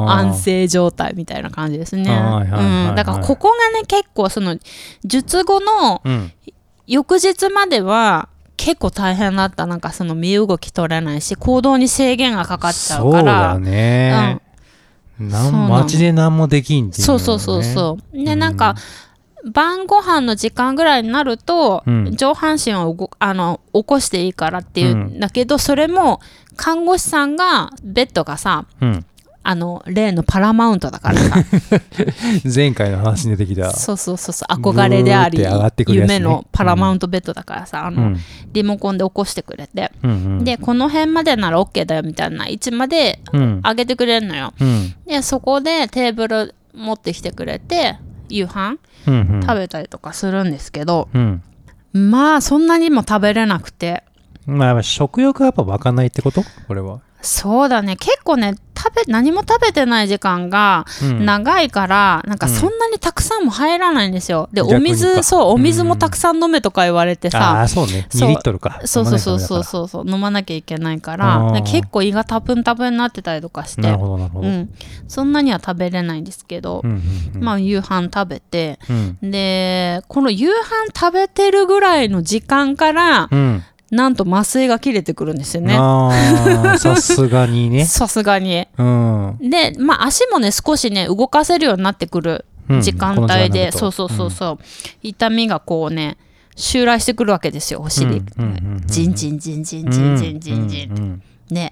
[0.08, 2.04] 安静状態みたいな感じですね。
[2.04, 4.58] うん、だからここがね結構その
[5.04, 6.32] 術後のうん。
[6.90, 9.66] 翌日までは結構大変だった。
[9.66, 14.40] なんかその身動き取れないし行動に制限がかかっちゃうそうだからよね
[15.20, 18.24] なんそうなの街で何もできんっていうのそうそうそうそう。
[18.24, 18.40] で、うん。
[18.40, 18.76] なんか、
[19.52, 22.16] 晩ご飯の時間ぐらいになると、うん。
[22.16, 25.20] 上半身を動あの起こしていいからっていうん。
[25.20, 26.22] だけど、それも
[26.58, 29.06] 看護師さんがベッドがさうん。
[29.50, 31.38] あの例のパラマウントだからさ。
[32.54, 33.72] 前回の話に出てきた。
[33.72, 35.42] そうそうそうそう憧れであり、
[35.88, 38.18] 夢のパラマウントベッドだからさ、あのうん。
[38.52, 39.94] リモコンで起こしてくれて、
[40.42, 43.62] でこの辺までなら OK だよみたいな位置までうん。
[43.64, 44.54] 上げてくれるのよ。
[44.60, 44.94] うん。
[45.08, 51.42] でそこでテーブル持ってきてくれて夕飯食べたりとかするんですけど、うん。
[51.94, 54.04] まあそんなにも食べれなくて
[54.48, 56.42] まあやっぱ食欲がやっぱ湧かないってこと？
[56.68, 57.02] これは。
[57.20, 57.96] そうだね。
[57.98, 61.26] 結構ね食べ何も食べてない時間がうん。
[61.26, 64.50] 長いから、なんかそんなにたくさんも入らないんですよ。
[64.54, 68.06] でお水そうお水もたくさん飲めとか言われてあさ、あそうね。
[68.10, 68.30] そう。
[68.30, 69.60] 2リットルかそうそうそうそう。
[69.62, 70.10] うそうそう。
[70.10, 73.82] 飲まなきゃいけないかあら結構胃がタプンタプンになってたりとかして。
[73.82, 74.48] なるほどなるほど。
[74.48, 74.74] うん、
[75.08, 77.02] そんなには食べれないんですけど、うんうん
[77.36, 77.44] うん。
[77.44, 78.80] まあ夕飯食べて。
[78.90, 78.94] う
[79.26, 79.32] ん。
[79.32, 85.76] でこの夕飯食べてるぐらいの時間からうんなんと麻酔が切れてくるんですよね。
[86.78, 87.86] さすがにね。
[87.86, 88.68] さすがに。
[88.78, 89.38] うん。
[89.42, 93.78] でまあ足もね少しね動かせるようになってくるうん時間帯で、になると。
[93.78, 94.64] そうそうそうそう、
[95.02, 96.18] 痛みがこうね
[96.58, 101.72] 襲来してくるわけですよお尻、うんうんうんうんジンジンジンジンジンジンジンジン、うんうんで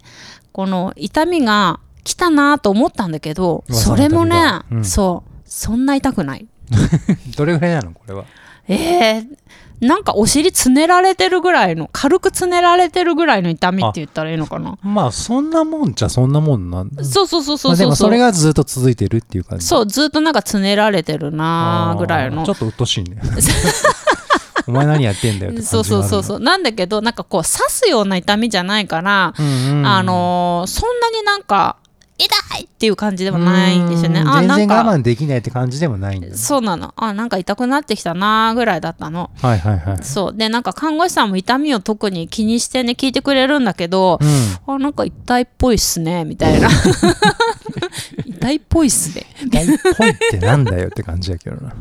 [0.54, 4.40] この痛みが来たなと思ったんだけどそれもね、
[4.84, 6.48] そうそんな痛くない
[7.36, 8.24] どれぐらいなのこれは
[8.70, 9.28] えー、
[9.82, 14.78] なんかお尻つねられてるぐらいの軽くつねられてるぐらいの痛みって言ったらいいのかな。
[14.82, 16.84] まあそんなもんじゃそんなもんな。
[16.84, 19.66] んそうそうそうそうそう、まあ、でもそれがずっと続いてるっていう感じ。
[19.66, 22.46] そうずっとなんかつねられてるなぐらいの。
[22.46, 23.18] ちょっと鬱陶しいね。
[24.68, 26.40] お前何やってんだよそうそうそうそう。
[26.40, 31.78] なんだけどなんかこう刺すような痛みじゃないから、うんうん、あのー、そんなになんか
[32.18, 34.24] 痛いっていう感じでもないんですよね。
[34.26, 36.94] あ全然我慢できないって感じでもないんだ、ね、そうなの。
[36.96, 39.32] あなんか痛くなってきたなぐらいだったの。
[39.42, 40.04] はいはいはい。
[40.04, 44.20] そうでなんか看護師さんも痛みを特に気にしてね聞いてくれるんだけど、
[44.68, 46.70] うん、あなんか痛いっぽいっすねみたいな。
[48.26, 49.26] 痛いっぽいっすね。
[49.46, 51.74] 痛いっぽいってなんだよって感じやけどな。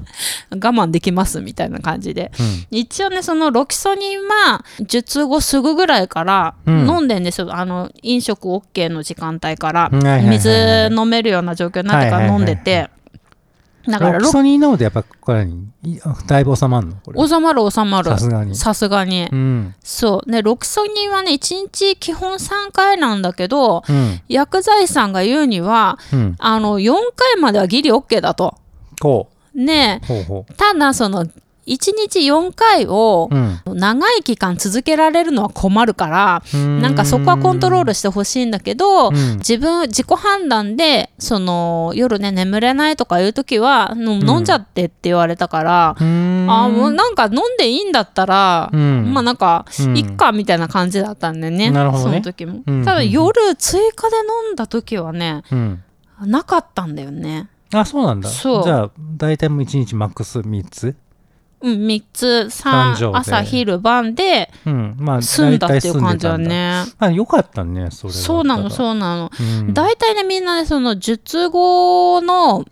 [0.50, 12.90] 我慢できますみたいな感じで、うん、一応ねそのロキソニンは術後すぐぐらいから飲んでんですよ、うん、あの飲食 OK の時間帯から、水飲めるような状況になってから飲んでて。
[13.86, 15.46] だからロキソニン飲むとやっぱこれ
[16.26, 16.94] だいぶ収まるの？
[17.04, 17.28] これ。
[17.28, 18.10] 収まる収まる。
[18.10, 18.56] さすがに。
[18.56, 20.30] さすがに、うん、そう。
[20.30, 28.56] ねロキソニンはね1日基本3回なんだけど、うん、薬剤師さんが言うには、うん、あの4回まではギリ OK だと。
[29.00, 29.60] こう。
[29.62, 30.00] ね
[30.56, 31.28] ただその
[31.66, 33.30] 1日4回を
[33.66, 51.92] 長い期間続けられるのは困るから、うん、なんかそこはコントロールしてほしいんだけど、うん、自分自己判断でその夜ね眠れないとかいう時は飲んじゃってって言われたから、うん、あもうなんか飲んでいいんだったら、まあなんかいっかみたいな感じだったんでね,、ね。
[51.96, 54.16] その時も、ただ夜追加で
[54.48, 55.42] 飲んだ時はね、
[56.20, 57.48] なかったんだよね。
[57.72, 58.30] あそうなんだ。
[58.30, 60.96] じゃあ大体もう1日マックス3つ
[61.64, 62.48] うん、3つ
[63.12, 64.50] 朝昼晩で
[65.20, 72.66] 済んだっていう感じだね、あよかったねそれそうなのそうなの、うん、大体ねみんなねその術後の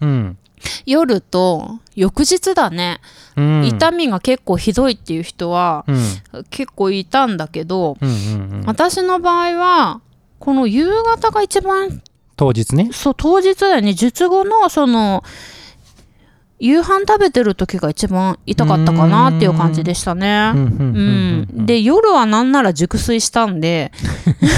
[0.84, 3.00] 夜と翌日だね、
[3.36, 5.86] うん、痛みが結構ひどいっていう人は
[6.50, 10.00] 結構いたんだけど、うんうんうん、私の場合は
[10.38, 12.02] この夕方が一番
[12.36, 12.90] 当日ね。
[12.92, 13.92] そう当日だよね。
[13.92, 15.22] 術後のその
[16.62, 20.52] 夕飯食べてる時が一番痛かったかなっていう感じでしたね。
[20.54, 21.66] うん。
[21.66, 23.90] で、夜はなんなら熟睡したんで。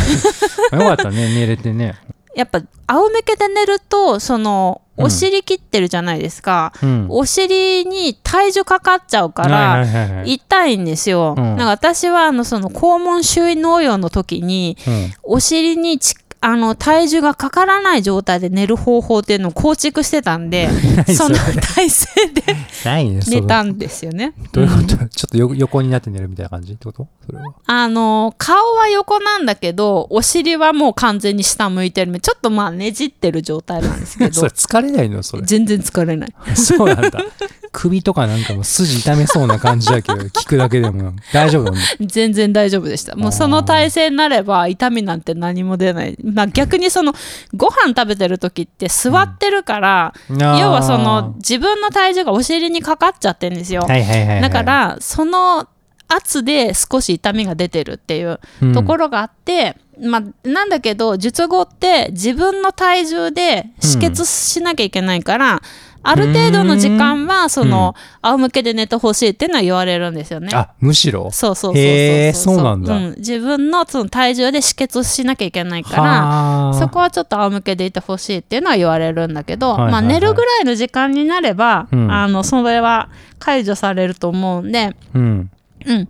[0.71, 1.95] よかったね、寝れてね。
[2.37, 15.99] やっぱ、仰向けで寝ると、その、お尻切ってるじゃないですか、うん、お尻に体重かかっちゃうから痛いんですよ、うん、なんか私はあのその肛門周囲農業の時に、うん、お尻に
[16.47, 20.69] あの体重がかからない状態で寝る方法っていうのを構築してたんで
[21.17, 21.37] その
[21.75, 22.43] 体勢で
[23.31, 24.35] 寝たんですよね。
[24.53, 27.09] どういうこと、うん、ちょっと横になって寝るみたいな感じってこと？
[27.25, 27.45] それは。
[27.67, 32.21] あの顔は横なんだけどお尻はもう完全に下向いてる。
[32.21, 34.35] ちょっとまあねじってる状態なんですけど。
[34.35, 35.23] それ疲れないの？
[35.23, 35.43] それ。
[35.47, 36.35] 全然疲れない。
[36.55, 37.25] そうなんだ。
[37.73, 41.13] 首とかなんかも筋痛めそうな感じだけど聞くだけでも。
[41.33, 43.17] 大丈夫全然大丈夫でした。
[43.17, 47.13] もうその体勢になれば痛みなんて何も出ないまあ、逆にその
[47.55, 55.69] ご飯食べてる時って座ってるから、うん、要はその自分の体重がお尻にかかっちゃってるんですよ、だからその
[56.09, 58.41] 圧で少し痛みが出てるっていう
[58.75, 65.61] ところがあって、うん、まあ、なんだけど術後って自分の体重で止血しなきゃいけないから、うん
[66.05, 70.51] ある程度の時間はその、仰向けで寝てほしいっていうのは言われるんですよね。
[70.55, 71.31] あむしろ？
[71.33, 85.51] そうそうそうそうへそうなんだ、うん、自分のその体重で止血しなきゃいけないからそこはちょっと仰向けでいてほしいっていうのは言われるんだけど、まあ、寝るぐらいの時間になれば、うん、あのそれは解除されると思うんで、うん、
[85.87, 86.09] うん、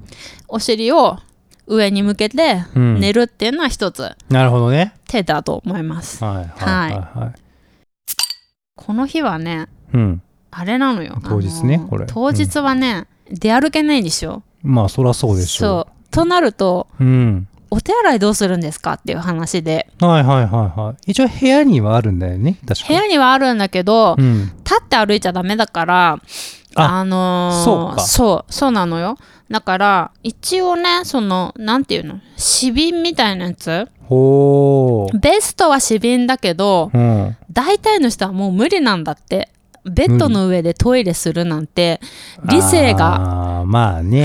[0.48, 1.18] お尻を
[1.66, 4.92] 上に向けて寝るっていうのは一つ、なるほどね。
[5.08, 6.22] 手だと思います。
[6.22, 7.32] はいはいはい、はい、
[8.76, 11.18] この日はねうん、あれなのよ。
[11.24, 12.06] 当日ねこれ。
[12.06, 15.88] 当日はね、うん、出歩けないんですよまあそりゃそうでしょ。
[15.88, 16.10] う。
[16.10, 18.94] となると、うん、お手洗いどうするんですか？
[18.94, 19.88] っていう話で。
[20.00, 21.10] はいはいはいはい。
[21.12, 26.20] 一応部屋にはあるんだよね確か部屋にはあるんだけど、うん、立って歩いちゃダメだから
[26.76, 29.16] あのー、そうそうそうなのよ。
[29.50, 32.20] だから一応ねそのなんていうの？
[32.60, 33.88] 紙瓶みたいなやつ？
[35.20, 39.50] ベストは紙瓶だけど、うん、大体の人はもう無理なんだって
[39.84, 42.00] ベッドの上でトイレするなんて
[42.46, 43.64] 理性が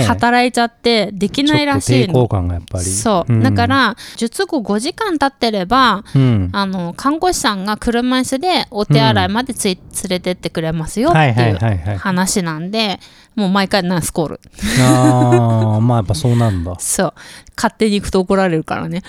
[0.08, 2.84] 働いちゃってできないらしいの、まあね、やっぱり。
[2.86, 13.00] そう、うん、だから術後5時間経ってれば、うん、あの看護師さんが車椅子でお手洗いまでつい、連れてってくれますよっていう話なんで、
[13.39, 14.41] もう毎回ナースコール。
[14.82, 16.75] ああ、まあやっぱそうなんだ。
[16.80, 17.13] そう。
[17.56, 19.02] 勝手に行くと怒られるからね。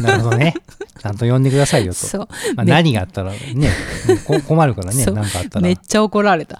[0.00, 0.54] なるほどね。
[0.98, 1.98] ちゃんと呼んでくださいよと。
[1.98, 2.28] そう。
[2.54, 3.70] まあ、ね何があったらね、
[4.26, 5.62] こ困るからね、何かあったら。
[5.62, 6.58] めっちゃ怒られた。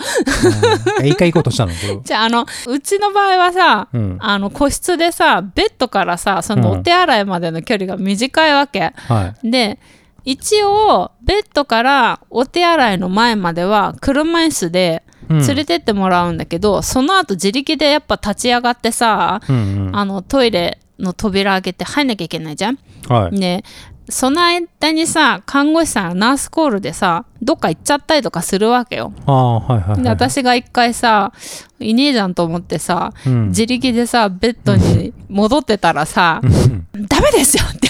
[1.05, 1.73] 一回行こうとしたの？
[2.05, 4.19] じゃあ、あの、うちの場合はさ、うん。
[4.21, 9.79] あの個室でさベッドからさそのうんお手洗いまでの距離が短いわけ、はで
[10.25, 15.07] 一応ベッドからお手洗いの前までは車椅子でい。
[15.07, 19.97] うん連れてってもらうんだけど、その後自力でやっぱ立ち上がってさ、うんうん。
[19.97, 22.79] あのトイレの扉開けて入んなきゃいけないじゃん？
[23.09, 23.39] はい。
[23.39, 23.65] で
[24.09, 29.13] その間にさ看護師さんがナースコールでさどっか行っちゃったりとかするわけよ。
[29.27, 30.03] はいはいはい。
[30.03, 31.33] で私が一回さ
[31.79, 37.89] いねえじゃんと思ってさうん、自力でさベッドに戻ってたらさうん「ダメですよ!」って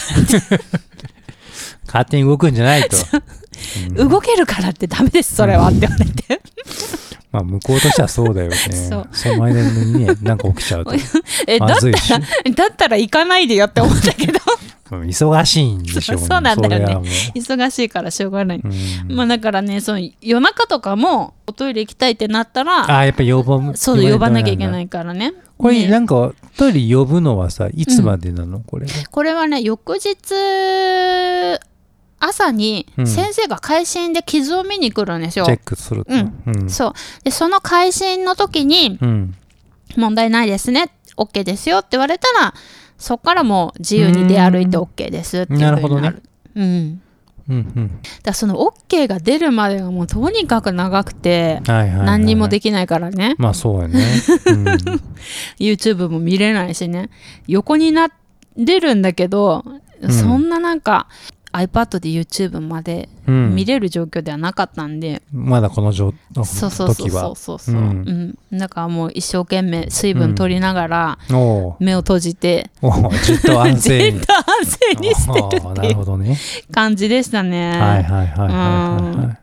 [1.86, 2.88] 勝手に動くんじゃないと。
[2.90, 3.22] 言わ
[3.90, 6.40] れて「動けるからってダメですそれは」って言われて
[7.32, 8.56] まあ、向こうとしてはそうだよね。
[8.90, 10.92] そうその間にね、なんか起きちゃうと。
[11.48, 12.08] えだっまずいし。
[12.08, 14.38] たらだったら行かないでよって思ったけど
[14.92, 16.26] うん 忙しいんでしょうね。
[16.26, 18.60] そうなんだよね忙しいからしょうがない、
[19.08, 24.68] まあだからねその夜中とかもおトイレ行きたいってなったらああ、やっぱ呼ばそう呼ばなきゃいけい。
[24.68, 28.60] ないからねこれ、ねなんか、トイレ呼ぶのはさ、いつまでなの？
[28.60, 28.92] これは。
[29.10, 30.12] これはね翌日
[32.24, 36.14] 朝にうん先生が会心で傷を見に来るんですよ、チェックすると。
[36.14, 36.70] うんうん。
[36.70, 36.92] そう
[37.24, 39.34] でその会心の時にうん。
[39.96, 42.54] 問題ないですね OK ですよって言われたら
[42.96, 46.14] そこからもう自由に出歩いて OK ですっていうなるほどね
[46.54, 47.02] うん
[47.48, 48.00] うんうん。
[48.22, 51.60] だその OK が出るまでがもうとにかく長くて。
[51.66, 54.04] 何にもできないからねまあそうやね。
[54.46, 54.64] うん。
[55.58, 57.10] YouTube も見れないしね
[57.48, 58.10] 横になっ
[58.64, 59.64] てるんだけど、
[60.06, 61.08] んそんななんか
[61.52, 67.36] iPad で YouTube までうん見れる状況ではなかったんで、まだこの状そうそうそう時はそう。
[67.36, 74.18] そうそう、ううんんだからもう一生懸命水分取りながらお目を閉じて、おおじっと安じ静に。
[74.18, 76.36] っと安静にしてるっていうね。
[76.72, 77.70] 感じでしたね。
[77.78, 79.38] はいはいはいはいはいはい。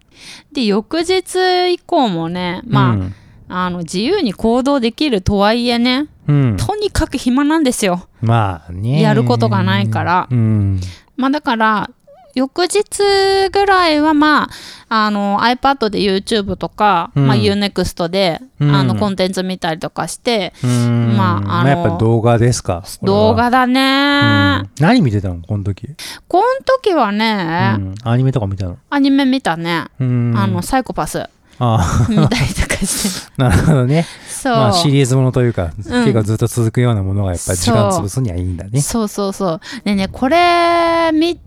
[0.55, 3.15] で翌日以降もねまあ、うん
[3.51, 6.57] あの自由に行動できるとはいえねうん。
[6.57, 8.07] とにかく暇なんですよ。
[8.21, 9.01] まあね。
[9.01, 10.79] やることがないからうん。
[11.17, 11.89] まあだから
[12.35, 14.49] 翌日ぐらいはま
[14.89, 17.27] ああの iPad で YouTube とか、うん。
[17.27, 18.75] まあ、UNEXT で、うん。
[18.75, 21.15] あのコンテンツ見たりとかして、うん。
[21.17, 22.83] まああのやっぱ動画ですか？
[23.03, 24.69] 動画だね、うん。
[24.79, 25.41] 何見てたの？
[25.41, 25.87] この時。
[26.27, 27.95] この時はね、うん。
[28.03, 28.77] アニメとか見たの？
[28.89, 30.33] アニメ見たね、うん。
[30.35, 31.27] あのサイコパス。
[31.61, 33.31] あ見たりとかして。
[33.37, 34.05] あ、 なるほどね。
[34.29, 38.79] そう、まあシリーズものというか、結構ずっと続くようなものがやっぱり時間潰すにはいいんだね。
[38.79, 39.61] そうそうそう。
[39.83, 41.37] でねこれみ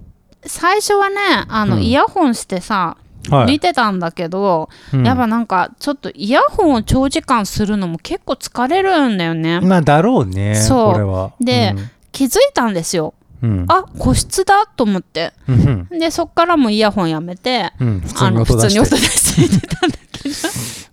[0.44, 1.16] 最初はね
[1.48, 2.96] あの、うんイヤホンしてさ
[3.30, 3.46] はい。
[3.46, 10.56] 見てたんだけど、うんやっぱなんかちょっとイヤホンを長時間するのも結構疲れるんだよね、まあだろうね。
[10.56, 11.32] そうこれは。
[11.40, 11.74] で
[12.10, 15.88] 気づいたんですようん、あ個室だと思ってうん。
[15.90, 17.84] でそっからもうイヤホンやめてあ
[18.30, 19.66] にの普通に音音出して。
[19.66, 19.96] たんだ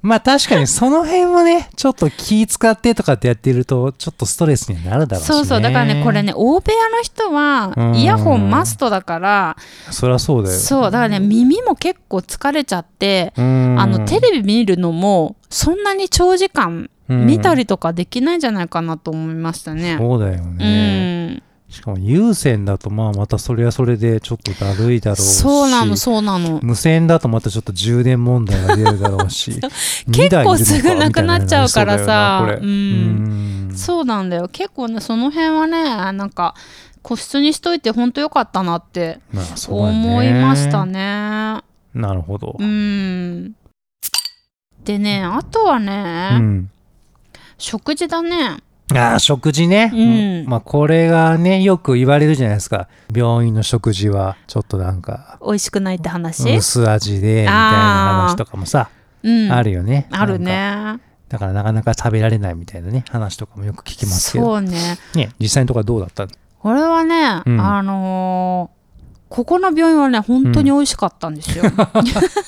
[0.01, 5.35] まあ確かにその辺もね、ちょっと気使ってとかってやってると、ちょっとストレスになるだろうし、ね。
[5.35, 6.23] そうそうだからねこれ。
[6.23, 9.57] ね大部屋の人はうんイヤホンマストだから
[9.91, 10.59] そりゃそうだよ。
[10.59, 13.75] そうだからね耳も結構疲れちゃってうん。
[13.79, 19.97] あのテレビ見るのもそんなに長時間見たりとかできないんじゃないかなと思いましたね。
[19.97, 20.98] そうだようね。
[21.69, 25.35] ん、しかも有線だとまあまたそれはそれでちょっとだるいだろうし。
[25.37, 26.59] そうなのそうなの。
[26.61, 29.59] 無線だとまたちょっと充電問題が出るだろうし。
[30.11, 36.55] 結構すぐなくなっちゃうからさうんうんそうなんだよ結構ねその辺はねなんか
[37.01, 39.19] 個室にしといて本当よかったなって
[39.67, 41.61] 思いましたね。
[41.93, 42.55] なるほど。
[42.59, 43.55] うん
[44.83, 46.71] でねあとはね、うん
[47.61, 48.57] 食事だね。
[48.95, 49.91] ああ、食事ね。
[49.93, 52.87] うんまあ、これがね、よく言われるじゃないですか。
[53.13, 57.51] 病院の食事は、ちょっとなんか、美味しくないって話、薄味で、みたいな
[58.29, 58.89] 話とかもさ、
[59.21, 60.07] うん、あるよね。
[60.11, 60.39] ある。
[60.39, 60.99] ね。
[61.27, 64.45] だからなかなか食べられないみたいなね、話とかもよく聞きますけど。
[64.45, 64.97] そうね。
[65.13, 66.27] ね、実際のとこはどうだった
[66.59, 68.79] これはね、うんあのー
[69.29, 71.63] ここの病院はね本当に美味しかったんですよ。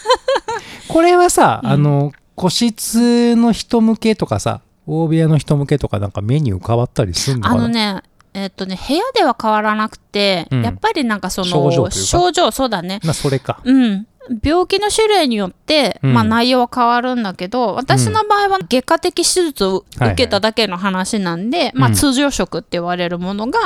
[0.90, 7.56] これはさ、うんあの、個室の人向けとかさ、大部屋の人向けとかなんかメニュー変わったりすんのかな？
[7.56, 8.02] あのね
[8.34, 10.64] えっとね部屋では変わらなくて、うん。
[10.64, 13.00] やっぱりなんかその症状そうだね。
[13.04, 13.62] まあ、それか。
[13.64, 14.08] うん
[14.44, 16.14] 病気の種類によって、うん。
[16.14, 23.60] まあ、内容は変わるんだけど私の場合は外科的手術を受けただけの話なんで、まあ、うん通常食って言われるものが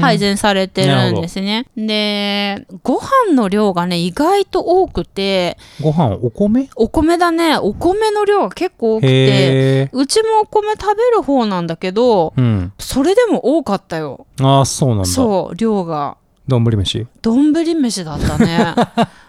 [0.00, 1.66] 配改善されてるんですね。
[1.76, 6.68] でご飯の量がね意外と多くてご飯お米？
[6.76, 7.56] お米だね。
[7.56, 12.72] お米の量が結構多くてうちもお米食べる方なんだけどうん。
[12.78, 14.26] それでも多かったよ。
[14.40, 15.04] ああそうなんだ。
[15.06, 16.16] そう量が。
[16.46, 17.06] 丼飯？
[17.22, 18.74] 丼飯だったね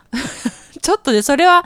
[0.83, 1.63] ちょっとねそれは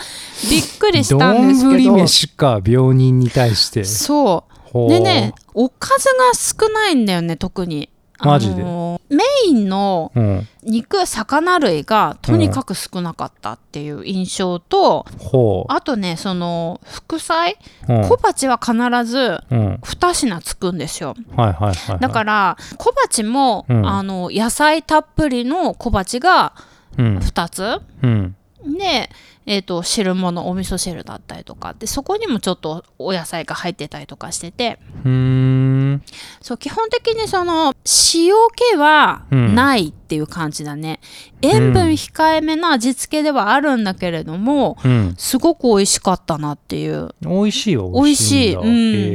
[0.47, 1.83] びっくりしたんですけど。
[1.91, 3.83] 丼飯か病人に対して。
[3.83, 4.89] そう。
[4.89, 7.89] でねおかずが少ないんだよね特に。
[8.19, 8.63] マジで。
[9.09, 10.47] メインのうん。
[10.63, 15.73] 肉魚類がとにかく少なかったっていう印象と、ほう。
[15.73, 17.57] あとねその副菜
[17.89, 18.07] うん。
[18.07, 19.75] 小鉢は必ずうん。
[19.81, 21.15] 2品つくんですよ。
[21.35, 21.99] はいはいはいはい。
[21.99, 23.87] だから小鉢も、うん。
[23.87, 26.53] あの野菜たっぷりの小鉢が
[26.99, 27.17] うん。
[27.17, 27.81] 2つ。
[28.03, 28.35] うん
[28.77, 29.09] で、
[29.45, 31.73] えー、と汁物お味噌汁だったりとか。
[31.73, 34.79] でそこにもちょっとお野菜が入ってたりとかしてて。
[35.05, 36.03] うーん。
[36.41, 37.73] そう基本的にその
[38.13, 38.33] 塩
[38.73, 39.55] 気はうん。
[39.55, 41.01] ないっていう感じだね、
[41.41, 45.13] 塩分控えめな味付けではあるんだけれどもうん。
[45.17, 47.09] すごく美味しかったなっていう。
[47.21, 48.55] 美味しいよ美味しい。
[48.55, 48.65] うん。
[48.65, 48.69] え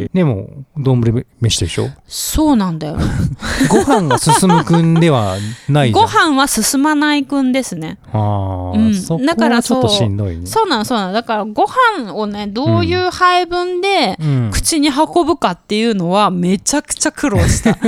[0.04, 1.00] ーでも丼
[1.40, 1.88] 飯でしょ？
[2.06, 2.96] そうなんだよ。
[2.98, 3.04] ね
[3.70, 5.36] ご飯が進むくんでは
[5.68, 7.96] ないご飯は進まないくんですね。
[8.12, 9.26] ああ、うん。
[9.26, 10.44] だからはちょっとそうしんどいね。
[10.46, 10.84] そうなの。
[10.84, 11.64] そうなのだからご
[11.96, 17.78] 飯をねどういう配分でうん、口に運ぶかっていうのはめちゃくちゃ苦労した。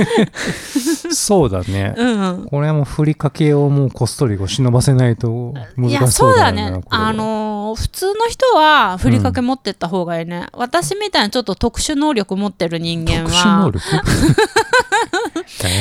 [1.13, 1.93] そうだね。
[1.95, 2.45] うんうん。
[2.49, 6.81] これはもうふりかけをもうこっそり忍ばせないと難いやしそそううだだよなね。
[6.81, 7.07] これは。
[7.07, 13.71] あのー普通の人はふりかけ持ってった方がいいね、私みたいなちょっと特殊能力持ってる人間特殊能は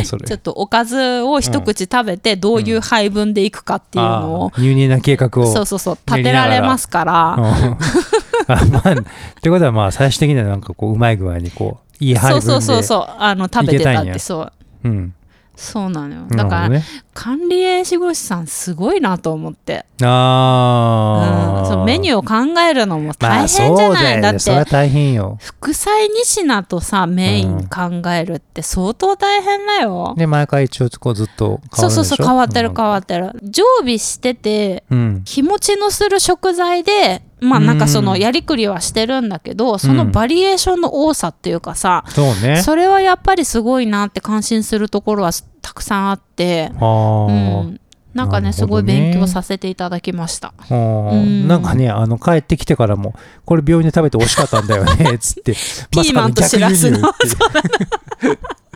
[0.04, 7.36] 力ちょっとおかずを一口食べてどういう配分でいくかっていうのを、あー入念な計画をそうそうそう立てられますから。
[8.48, 8.94] まあっ
[9.40, 13.14] てことはまあ最終的にはなんかこううまい具合にこういい配分でそうそうそうそう。
[13.18, 14.52] あの食べてたってそう。
[14.84, 15.14] うん
[15.56, 16.22] そうなのよ。
[16.30, 16.84] なだから、ね
[17.14, 24.38] 管理栄養士さんすごいなと思って、ああ、うん、そうメニューを考えるのもまあ大変じゃそうない、だっだよね。
[24.38, 25.38] それはて大変よ。
[25.40, 33.32] 副菜2品とさメイン考えるって相当大変だよ、で毎回一応こうずっとそうそうそう変わってる変わわってる。
[33.42, 35.22] 常備しててうん。
[35.24, 42.62] 日持ちのする食材でまあなんかそのやりくりはしてるんだけどそのバリエーションの多さっていうかさ、そうね。
[42.62, 45.32] それはやっぱりすごいなって感心するところは
[45.64, 47.80] たくさんあって、うん、
[48.12, 48.52] なんかねね。
[48.52, 50.52] すごい勉強させていただきました。
[50.70, 51.48] うん。
[51.48, 53.14] なんかねあの帰ってきてからも
[53.46, 55.54] これ病院で食べて美味しかったんだよね つって。
[55.90, 56.98] ピーマンとしらすの。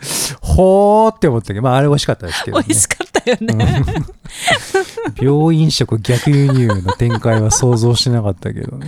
[0.41, 2.65] ほーって思ったけどまああれ美味しかったですけど、ね。
[2.67, 3.83] 美、味しかったよね。
[5.21, 8.87] 病院食逆輸入の展開は想像してなかったけどね。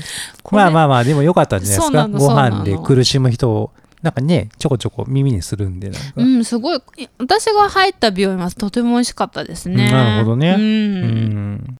[0.51, 2.07] まあまあまあでもよかったんじゃないですか。
[2.07, 3.71] ご飯で苦しむ人を
[4.01, 6.81] なんかねちょこちょこ耳にするんでなんか、うん、すごい。
[6.97, 9.91] い私が入った病院はとても美味しかったですね。
[9.91, 10.55] なるほどね。
[10.57, 10.63] うん。
[10.63, 11.77] うん。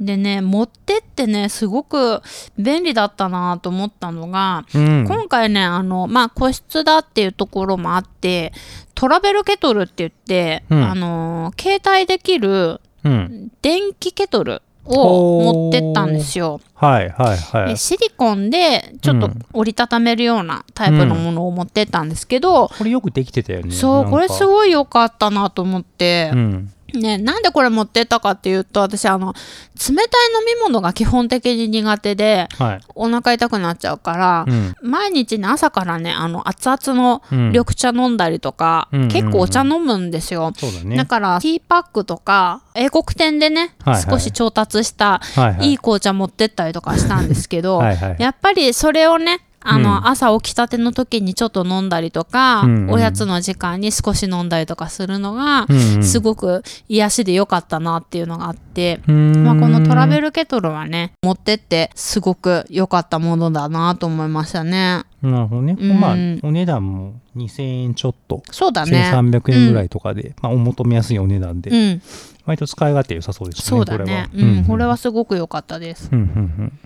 [0.00, 2.20] でね、持ってってね、すごく
[2.58, 5.06] 便利だったなと思ったのが、うん。
[5.06, 8.52] 今回ね、あの、まあ、個室だっていうところもあって、
[8.94, 10.84] トラベルケトルって言って、うん。
[10.84, 13.52] あの、携帯できるうん。
[13.62, 16.60] 電気ケトルを持ってったんですよ。
[16.74, 17.68] はいはいはい。
[17.70, 19.46] でシリコンでちょっとうん。
[19.52, 29.34] 折りたためるようなタイプのものを持ってったんですけど、これよくできてたよねそうこれすいごい良かったなと思って、うんね、なんでこれ持ってったかっていうと私あの
[29.74, 30.06] 冷たい
[30.40, 32.80] 飲み物が基本的に苦手ではい。
[32.94, 34.74] お腹痛くなっちゃうから、うん。
[34.82, 37.48] 毎日ね朝からねあの熱々のうん。
[37.48, 40.52] 緑茶飲んだりとか、うん結構お茶飲むんですよ。
[40.52, 40.96] だね。
[40.96, 44.02] だからティーパックとか英国店でね、はいはい。
[44.02, 45.20] 少し調達した
[45.60, 48.16] いい紅茶持ってったりとかしたんですけど、はいはい。
[48.18, 50.06] やっぱりそれをねあの、うん。
[50.08, 52.90] 朝起きたての時にちょっと飲んだりとか、うんうん。
[52.92, 56.04] おやつの時間に少し飲んだりとかするのが、うんうん。
[56.04, 65.04] すごく癒しで良かったなっていうのがあって、まあ、このトラベルケトルはね持ってってすごく良かったものだなと思いましたね。
[65.22, 66.00] なるほどね、うん。
[66.00, 69.10] まあお値段も2000円ちょっと、そうだね。
[69.12, 72.02] 1300円ぐらいとかで、まあ、お求めやすいお値段で、うん。
[72.46, 74.30] 割と使い勝手良さそうですねそうだね。
[74.34, 76.08] うん、これはすごく良かったです。
[76.12, 76.30] うんうんう
[76.62, 76.78] ん。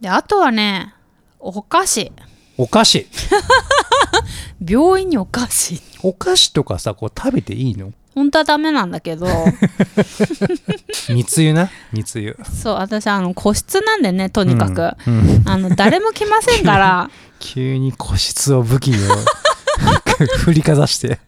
[0.00, 0.92] であとはね
[1.48, 2.10] お菓子。
[2.58, 3.06] お菓子。
[4.66, 5.80] 病院にお菓子。
[6.02, 7.92] お菓子とかさこう食べていいの？
[8.16, 9.26] 本当はダメなんだけど。
[11.10, 11.70] 密輸な？
[11.92, 12.36] 密輸。
[12.62, 15.48] そう私あの個室なんでねとにかく、うんうん。
[15.48, 17.10] あの誰も来ませんから。
[17.38, 18.96] 急に個室を武器に
[20.38, 21.20] 振りかざして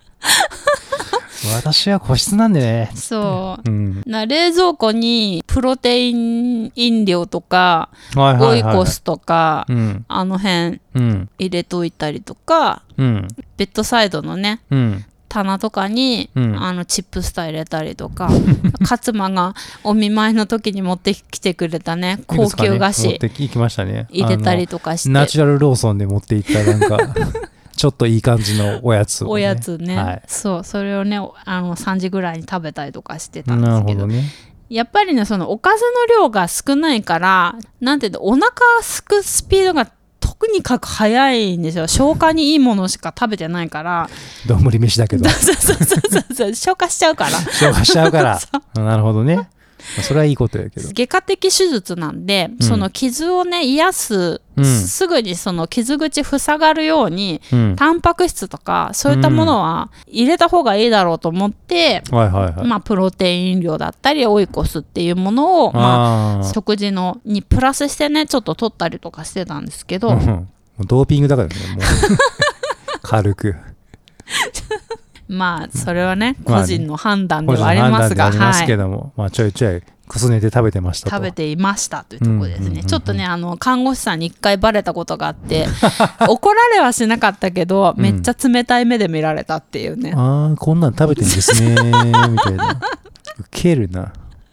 [1.55, 2.91] 私は個室なんでね。
[2.95, 3.73] そうう。
[3.73, 4.03] ん。
[4.07, 8.63] な冷蔵庫にプロテイン飲料とか、はいはい、はい。
[8.65, 10.05] オイコスとか、うん。
[10.09, 11.31] あの辺うん。
[11.39, 13.29] 入れといたりとか、うん。
[13.57, 15.05] ベッドサイドのね、うん。
[15.29, 18.31] 棚とかに、うんあのチップスター入れたりとか
[18.81, 24.07] 勝間がお見舞いの時に持ってきてくれたね高級菓子ってききましたね。
[24.11, 27.15] 入れたりとかして、ナチュラルローソンで持っていったなんか、
[27.79, 29.33] ちょっといい感じのおやつを、ね。
[29.33, 30.23] おやつね、はい。
[30.27, 34.25] そうそれをねあの3時ぐらいに食べたりとかしてたんでなすけどるほどね。
[34.69, 38.51] やっぱりねそのおかずの量が少ないからなんていうのお腹
[38.83, 44.11] すくスピードがとにかく早いんですよ消化にいいものしか食べてないから
[44.47, 48.41] 丼飯だけど、そうそうそうそう消化しちゃうから消化しちゃうから。
[48.75, 49.49] なるほどね。
[50.03, 50.89] それはいいことやけど。
[50.89, 57.77] 外科的手術なんで、うんその傷をね癒す、うんすぐにその傷口塞がるようにうん。
[57.77, 70.11] タンパク質とかそういったものは入れた方がいいだろうと思って、まあ、プロテイン飲料だったりオイコスっていうものを、まあ、食事のにプラスしてねちょっと取ったりとかしてたんですけど、
[70.87, 72.99] ドーピングだからね、もう。
[73.03, 73.57] 軽く。
[75.29, 81.17] まあそれはね個人の判断ではありますが、でありますはいけども、まあちょいちょいくすねて食べてましたと。
[81.17, 85.67] 食べていましたというところですね、うんうんうんうんちょっとねあの看護師さんに一回バレたことがあって
[86.27, 92.81] 怒られはしなかったけど、うんめっちゃ冷たい目で見られたっていうねああ、こんなん食べてんですね、みたいな。
[93.39, 94.01] ウケるな。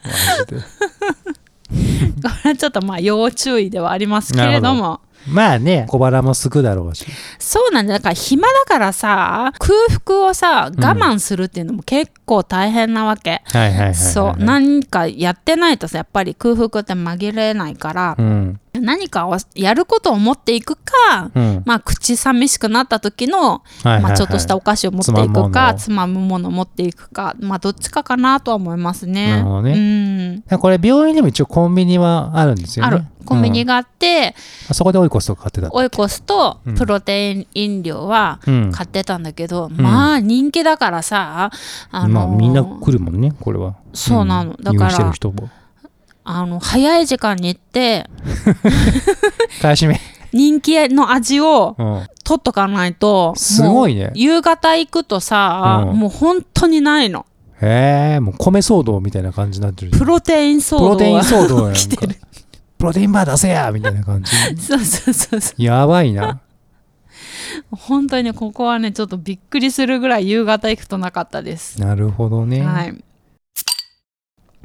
[0.03, 0.11] マ
[0.45, 0.61] ジで。
[2.21, 7.05] これはちょっとまあ要注意ではありますけれどなもまあね、小腹もすくだろうし。
[7.39, 9.73] そうなんだだから暇だからさ空
[10.05, 13.95] 腹をさ我慢するっていうのも結構大変なわけ、はいはいはいはい、はい。
[13.95, 18.59] そう何かやってないとさやっぱり空腹って紛れないからう、ん。
[18.86, 21.63] 何かをやることを持っていくか、うん。
[21.65, 29.43] まあ口寂しくなった時のはいはいはいまあ、ちょっとしたお菓子を持っていくかのつまむものを持っていくかまあどっちかかなとは思いますね。
[29.63, 32.95] ねうんこれ病院でも一応コンビニはあるんですよね。
[32.95, 34.36] あるコンビニうんがあって、
[34.69, 35.69] あそこでオイコスとか買ってた。
[35.71, 38.71] オイコスとうんプロテイン飲料はうん。
[38.71, 41.51] 買ってたんだけど、まあ人気だからさ
[41.91, 43.75] あのまあみんな来るもんね、これは。
[43.93, 45.13] そうなのんだから。
[46.26, 48.09] あの早い時間に行って
[49.61, 49.99] 返し目。
[50.34, 52.07] 人気の味をうん。
[52.26, 57.28] 取っとかないとすごいね夕方行くとさ、うんもう本当にないの
[57.61, 59.91] へえ、もう米騒動みたいな感じになってる。
[59.91, 61.76] プロテイン騒動プロテイン騒動や
[62.80, 64.32] プロテインバー出せやみたいな感じ。
[64.59, 66.41] そうそうそうそうやばいな。
[67.69, 72.61] 本当にねここはねちょっとびっくりするぐらい夕方行くとなかったです、なるほどね。
[72.61, 73.03] はい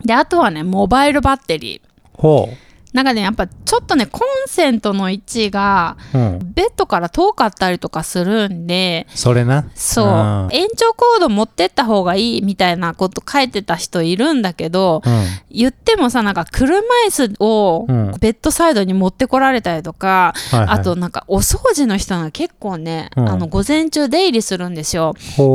[0.05, 1.88] であとはねモバイルバッテリー。
[2.14, 2.48] ほ
[2.93, 6.18] なんかねやっぱちょっとねコンセントの位置がう。
[6.18, 6.53] うん。
[6.55, 9.64] ベッドから遠かったりとかするんでそれな？
[9.74, 15.24] そううん延長コード持ってった方がいいみたいなこと書いてた人いるんだけどうん。
[15.51, 25.14] 言ってもさなんか車椅子をうんベッドサイドに持ってこられたりとか、はいはいあとなんかお掃除の人が結構ね、うんあの午前中出入りするんですよ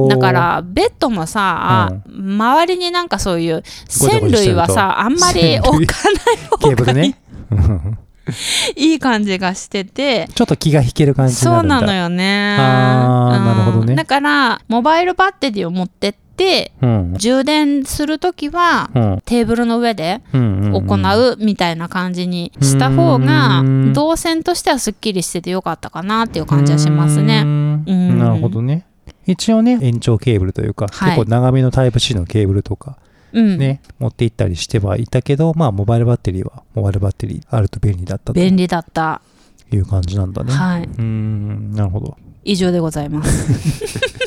[0.10, 7.18] だからベッドもさ、周りになんかそういう線類はさあんまり置かないケーブルね。
[8.76, 17.14] いい感じがしててちょっと気が引ける感じにそうなのよねあーうんなるほどねだからモバイルバッテリーを持ってってうん。
[17.18, 19.22] 充電する時はうん。
[19.26, 20.72] テーブルの上でうん。
[20.74, 27.46] 行うみたいな感じにした方がうん動線としてはすっきりしててよかったかなっていう感じはしますうね。
[27.46, 28.86] なるほどね。
[29.28, 32.98] 一応ね、延長ケーブルというか、はい結構長めのタイプ C のケーブルとか
[33.36, 39.22] うん、ね、持って行ったりしてはいたけど、まあ、モバイルバッテリーは、モバイルバッテリーあると便利だったと便利だった。
[39.72, 40.54] いう感じなんだね。
[40.54, 40.84] はい。
[40.84, 42.18] うーん、なるほど。
[42.46, 44.16] 以上でございます。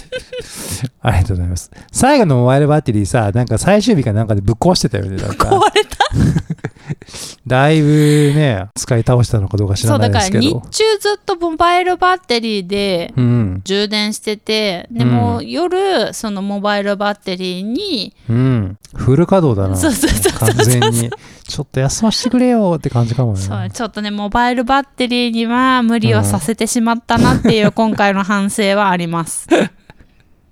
[1.01, 1.71] ありがとうございます。
[1.93, 5.17] 最後のモバイルバッテリーさ、なんか最終日かなんかでぶっ壊してたよね。
[5.17, 5.97] なんか壊れた？
[7.47, 7.89] だいぶ
[8.35, 10.61] ね、使い倒したのかどうか知そうだかららないですけど。
[10.61, 13.61] 日中ずっとモバイルバッテリーでうん。
[13.65, 18.77] 充電しててでも夜そのモバイルバッテリーにうん。
[18.95, 19.77] フル稼働だな。
[19.77, 21.11] そうそうそうそう完全に。
[21.47, 23.39] ちょっと休ませてくれよって感じかもね。
[23.41, 29.47] そうちょっとねモバイルバッテリーには無理をさせてしまったなっていう今回の反省はあります。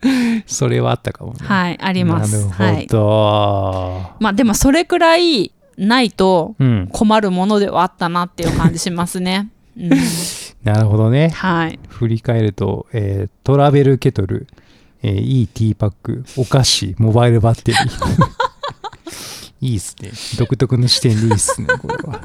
[0.47, 1.39] それはあったかもね。
[1.43, 2.37] はいあります。
[2.37, 4.11] なるはいほど。
[4.21, 6.89] まあでもそれくらいないとうん。
[6.93, 9.49] 困るものではあったなっていう感じしますね。
[9.79, 9.91] うん、
[10.65, 11.31] なるほどね。
[11.35, 11.79] はい。
[11.89, 14.47] 振り返ると、えートラベルケトル、
[15.03, 17.87] えーいいティーパック、お菓子、モバイルバッテリー。
[19.63, 20.11] いいっすね。
[20.39, 22.21] 独特の視点でいいっすね、これは。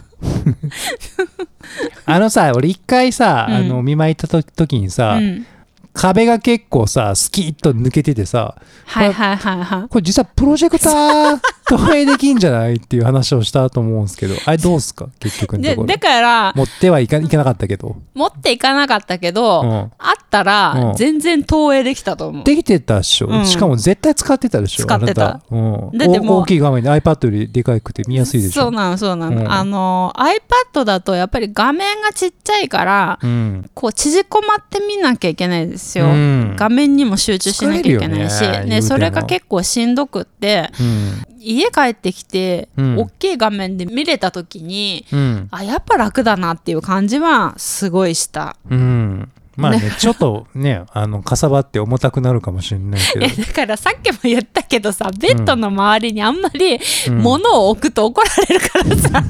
[2.06, 5.46] あのさ、俺一回さ、うんあの、お見舞い行ったと時にさ、うん
[5.94, 9.90] 壁が結構さスキッと抜けててさはいはいはいはい。
[9.90, 15.10] これ実はプロジェクター投影できんじゃないっていう話をしたと思うんですけどあれどうすか？
[15.20, 15.88] 結局のでところ。
[15.88, 19.92] だから持ってはいかいけなかったけど、持っていかなかったけど、うん、あっ
[20.30, 20.96] たらうん。
[20.96, 23.46] 全然投影できたと思う、できてたでしょ、うん。
[23.46, 25.42] しかも絶対使ってたでしょ使ってた。
[25.50, 28.64] うん、だってもう大大きい画面で iPad よりでかくて見やすいでしょ。
[28.64, 29.52] そうなのそうなの、うん。
[29.52, 33.70] あの iPad だとやっぱり画面がちっちゃいからうん。
[33.74, 36.56] こう縮こまって見なきゃいけないですよ、うん。
[36.56, 41.24] 画面にも集中しなきゃいけないし、ねねそれが結構しんどくってうん。
[41.40, 45.48] 家帰ってきて、うん大きい画面で見れた時にうん。
[45.52, 48.58] あやっぱ楽だなっていう感じはすごいした。
[48.70, 49.32] うん。
[49.58, 53.26] まあねちょっとね あのかさばって重たくなるかもしれないけど。
[53.26, 57.18] いやだからさっきも言ったけどさベッドの周りにあんまりうん。
[57.20, 59.24] 物を置くと怒られるからさ、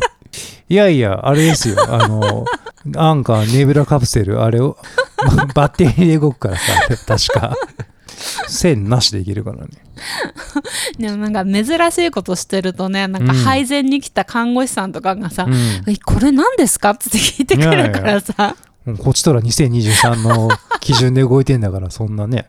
[0.70, 1.76] いやいやあれですよ。
[1.90, 2.46] あの
[2.96, 4.78] アンカーネブラカプセルあれを
[5.36, 6.64] ま バッテリーで動くからさ
[7.06, 7.56] 確か。
[8.48, 9.68] 線なしでいけるからね。
[10.98, 13.40] でもなんか珍しいことしてるとねなんかうん。
[13.40, 15.54] 配膳に来た看護師さんとかがさ「うん。
[15.88, 18.56] えこれ何ですか?」って聞いてくるからさ。
[19.00, 22.48] こっちとら2023の基準で動いてんだからそんなね。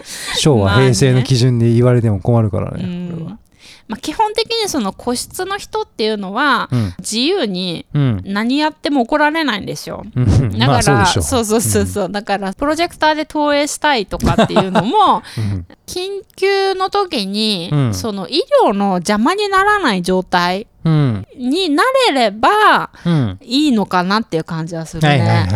[0.36, 3.38] 昭和平成の基準で言われても困るからうね、これんは
[3.86, 6.94] まあ、基本的にその個室の人っていうのはうん。
[6.98, 8.22] 自由にうん。
[8.24, 10.04] 何やっても怒られないんですよ。
[10.14, 10.58] うん。
[10.58, 15.66] だから、まあそうそうそうそうそう、だからプロジェクターで投影したいとかっていうのもうん。
[15.86, 17.94] 緊急の時に、うん。
[17.94, 21.26] その医療の邪魔にならない状態うん。
[21.36, 23.38] になれればうん。
[23.42, 25.48] いいのかなっていう感じはするね。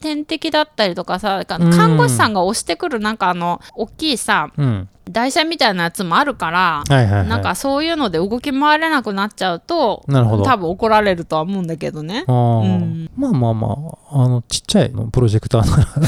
[0.00, 7.28] 点滴だったりとかさ看護師さんが押してくるなんかあの大きいさうん台車みたいなやつもあるから、はいはいはい。
[7.28, 10.44] なんかそういうので動き回れなくなっちゃうとなるほど。
[10.44, 12.24] 多分怒られるとは思うんだけどね。
[12.28, 13.10] うん。
[13.16, 13.68] まあまあま
[14.12, 15.88] ああのちっちゃいのプロジェクターなら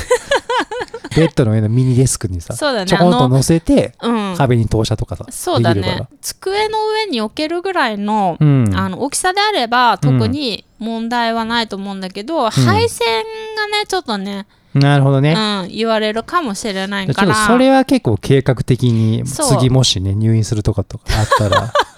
[1.16, 2.86] ベッドの上のミニデスクにさそうだね。
[2.86, 6.08] ちょこんと乗せてうん、壁に投射とかさそうだね。
[6.20, 8.70] 机の上に置けるぐらいの,、うん。
[8.74, 13.24] あの大きさであれば特に問題はないと思うんだけど、配線
[13.56, 15.34] がねちょっとね、なるほどね、
[15.66, 21.72] うん、言われるかもしれないちょっとからそれは結構計画的にそう次もしね入院するとかとかあったら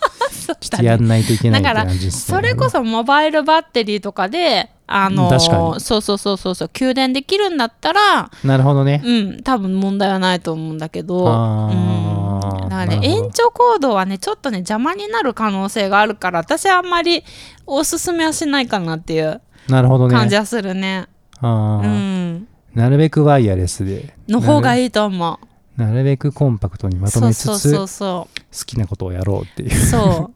[0.47, 2.37] そうちょっとやんないといけないってだから感じですね。
[2.37, 5.81] それこそモバイルバッテリーとかであの確かに。
[5.81, 9.03] そうそうそうそうそう給電できるんだったらなるほどね。
[9.05, 11.27] うん多分問題はないと思うんだけど。
[11.29, 13.09] あだからねなるほど。
[13.09, 17.25] 延長コードはねちょっとね邪魔になる可能性があるから私はあんまり
[17.67, 20.15] おすすめはしないかなっていうなるほどね。
[20.15, 21.07] 感じはするね。
[21.41, 21.85] あー。
[21.85, 24.15] うんなるべくワイヤレスで。
[24.29, 25.81] の方がいいいと思う。
[25.81, 29.75] なるべくコンパクトにまとめつつそうそうそ好きなことをやろうっていうう。
[29.75, 30.31] そ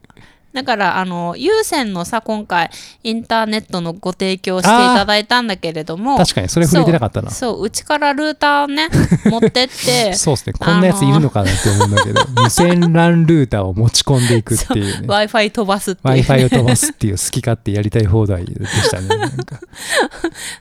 [0.53, 2.69] だからあの有線のさ今回
[3.03, 7.29] インターネットのご提供していただいたんだけれども確かにそれ触れてなかったな。
[7.29, 8.89] そうそううちからルーターをね
[9.25, 10.13] 持ってって。
[10.15, 10.53] そうですね。
[10.53, 15.07] こんなやついるのかなって思うんだけど、 無線 LAN ルーターを持ち込んでいくっていうね。
[15.07, 16.13] w i f i 飛ばすっていう。
[16.13, 19.07] I f i を飛ばすっていう好き勝手やりたい放題でしたね。
[19.07, 19.59] なんか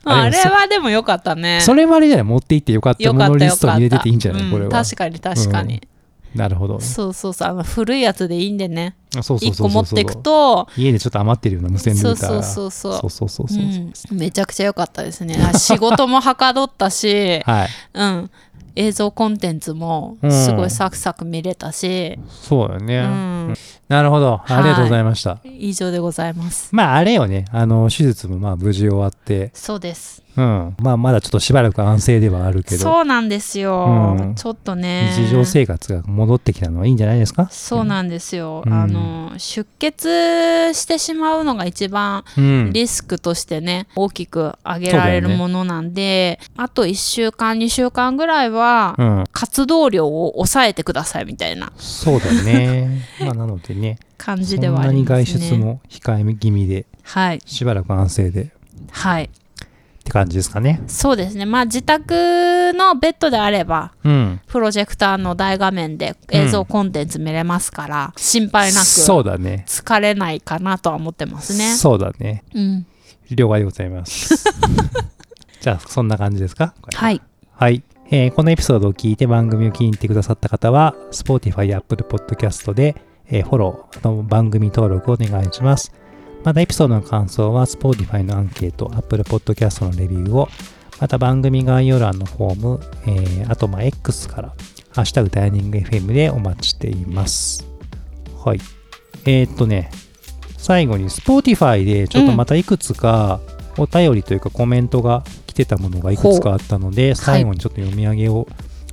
[0.05, 1.61] まあ、あれはでもよかったね。
[1.61, 4.70] それもあれじゃない持っていってよかったよものリストに入れてていいんじゃない、うんこれは。
[4.70, 5.82] 確かに確かに、
[6.35, 7.49] なるほどそうそうそう。
[7.49, 8.97] あの古いやつでいいんでね。
[9.16, 9.83] あそうそう1そうそうそう。
[9.83, 12.93] 個持っていくと家でちょっと余ってるような無線ルーターがそうそう。
[12.93, 14.12] そうそうそうそうそう。
[14.12, 15.37] うん、めちゃくちゃ良かったですね。
[15.43, 17.68] あ仕事もはかどったし、 はい。
[17.95, 18.31] うん、
[18.76, 23.55] 映像コンテンツもすごいサクサク見れたし、そうだよね、うん。
[23.89, 24.41] なるほど。
[24.49, 24.53] い。
[24.53, 26.68] ありがとうございました、以上でございます。
[26.72, 27.47] まああれよね。
[27.51, 29.51] あの手術もまあ無事終わって。
[29.55, 30.76] そうですうん。
[30.81, 32.83] まあまだちょっとしばらく安静ではあるけど。
[32.83, 34.35] そうなんですよ、うん。
[34.35, 35.12] ちょっとね。
[35.16, 37.49] 日常生活が戻ってきたのはいいんじゃないですか？
[37.51, 38.72] そうなんですよ、うん。
[38.72, 42.70] あの出血してしまうのが一番うん。
[42.72, 49.24] リスクとしてね大きく挙げられるものなんで、あと1週間2週間ぐらいはうん。
[49.33, 51.72] 活動量を抑えてくださいみたいな。
[51.76, 53.05] そうだね。
[53.20, 53.99] まあなのでね。
[54.16, 55.49] 感じではありなにますね。
[55.49, 57.41] 外出も控え気味ではい。
[57.47, 58.43] しばらく安静で。
[58.43, 58.49] っ
[58.91, 59.31] はい
[60.05, 60.83] て感じですかね。
[60.87, 61.47] そうですね。
[61.47, 64.41] まあ自宅のベッドであればうん。
[64.47, 69.65] プロジェクターの大画面で映像コンテンツ見れますから、心配なくそうだね。
[69.69, 71.75] 疲れないかなとは思ってますね。
[71.75, 72.45] そうだね。
[72.55, 72.87] うん。
[73.31, 74.35] 了解でございます。
[75.61, 76.75] じゃあそんな感じですか？
[76.95, 77.11] は。
[77.11, 77.21] い。
[77.53, 82.97] はい、えーこのエピソードを聞いて番組を気に入ってくださった方は Spotify や Apple Podcast で、
[83.29, 85.93] えーフォローの番組登録をお願いします
[86.45, 90.49] またエピソードの感想は Spotify のアンケート Apple Podcast のレビューを
[91.01, 94.49] また番組概要欄のフォーム、えーあとまあ X から
[94.93, 97.66] ハッシュタグダイニング FM でお待ちしています
[98.45, 98.61] はい
[99.24, 99.91] えーっとね
[100.57, 103.41] 最後に Spotify でちょっとまたいくつか
[103.78, 108.47] お便りというかコメントが来てたものがいくつかあったので最後にちょっと読み上げを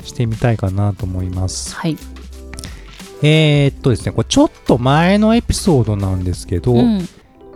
[0.04, 1.76] してみたいかなと思います。
[1.76, 1.98] はい。
[3.22, 7.08] えー、っとですね、これちょっと前のエピソードなんですけど、うん。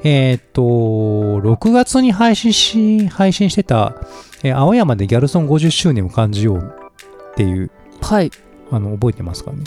[0.04, 3.96] えーっと、6月に配信し、配信してた、
[4.44, 7.70] えー青山でギャルソン50周年を感じようっていう、
[8.02, 8.32] はい。
[8.72, 9.64] あの、覚えてますかね？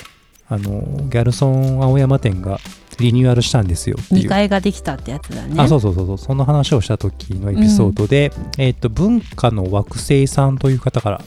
[0.48, 2.58] あの、ギャルソン青山店が
[2.98, 4.28] リニューアルしたんですよってい2う。
[4.28, 5.54] 階ができたってやつだね。
[5.56, 11.20] あそうそうそうそうその話をした時のエピソードで、えーっと文化の惑星さんという方から、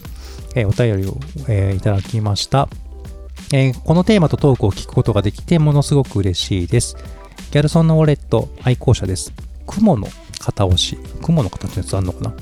[0.55, 2.67] えーお便りを、えーいただきました、
[3.53, 6.95] えーこのテーマとトークを聞くことができてものすごく嬉しいです
[7.51, 9.33] ギャルソンのウォレット愛好者です
[9.65, 10.07] 雲の
[10.39, 12.33] 片押し雲の形のやつあんのかな？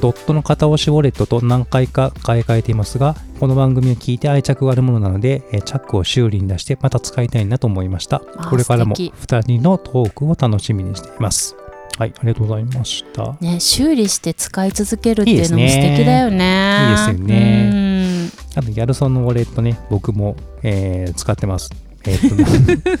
[0.00, 8.20] ドットの片押しウォレットと何回か買い替えていますが、この番組を聞いて愛着があるものなので、えーチャックを修理に出してまた使いたいなと思いました。
[8.20, 11.56] これからも素敵2人のトークを楽しみにしています。
[11.98, 13.36] はい、ありがとうございました。
[13.40, 16.90] ね、修理して使い続けるっていうのも素敵だよね。
[16.90, 21.70] いいですよねうんあと、ギャルソンのウォレットね、僕も、えー使ってます。
[22.10, 22.98] えーっとね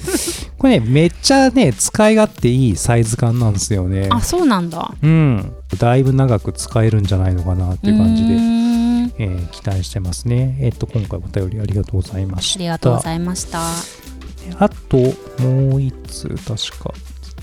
[0.58, 4.08] これね、めっちゃね、使い勝手いいサイズ感なんですよね。
[4.10, 4.92] あ、そうなんだ。
[5.00, 5.52] うん。
[5.78, 10.56] だいぶ長く使えるんじゃないのかなっていう感じで、えー期待してますね。
[10.60, 12.58] えーっと、今回お便りありがとうございました。
[12.60, 13.60] りがとうございました。
[14.58, 14.96] あと、
[15.42, 16.46] もう一通、確
[16.82, 16.92] か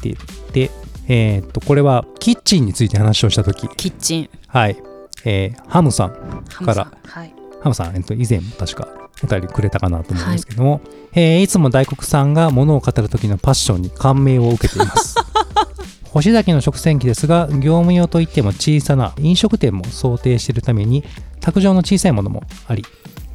[0.01, 0.17] 来て
[0.51, 0.71] て、
[1.07, 4.29] えーっと、これは、キッチンについて話をしたとき、キッチン。
[4.47, 4.77] はい。
[5.23, 7.33] えーハムさんハムさんからはい。
[7.61, 8.87] ハムさん、えっと、以前も確か
[9.23, 10.81] お便りくれたかなと思うんですけども、
[11.15, 15.15] いえーいつも大黒さんが物を語る時のパッションに感銘を受けています。
[16.11, 21.03] 星崎の食洗機ですが、業務用といっても小さな飲食店も想定しているために、
[21.41, 22.85] 卓上の小さいものもあり、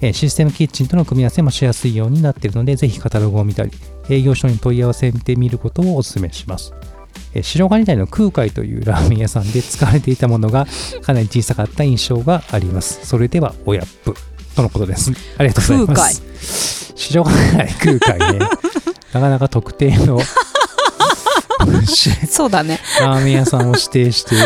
[0.01, 3.71] えーシステムキッチンとの組み合わせもしやすいようになっているので、ぜひカタログを見たり、
[4.09, 6.73] 営業所に問い合わせてみることをお勧めします。
[7.35, 10.67] えー白金台の空海というラーメン屋さんで使われていたものが
[11.03, 13.07] かなり小さかった印象があります。
[13.07, 14.15] それでは、おやっぷ。
[14.55, 15.13] とのことです。
[15.39, 16.93] ありがとうございます。
[16.97, 18.39] 白金台空海ね、
[19.13, 20.21] なかなか特定の
[21.87, 22.81] し そうだね。
[23.01, 24.37] ラーメン屋さんを指定して、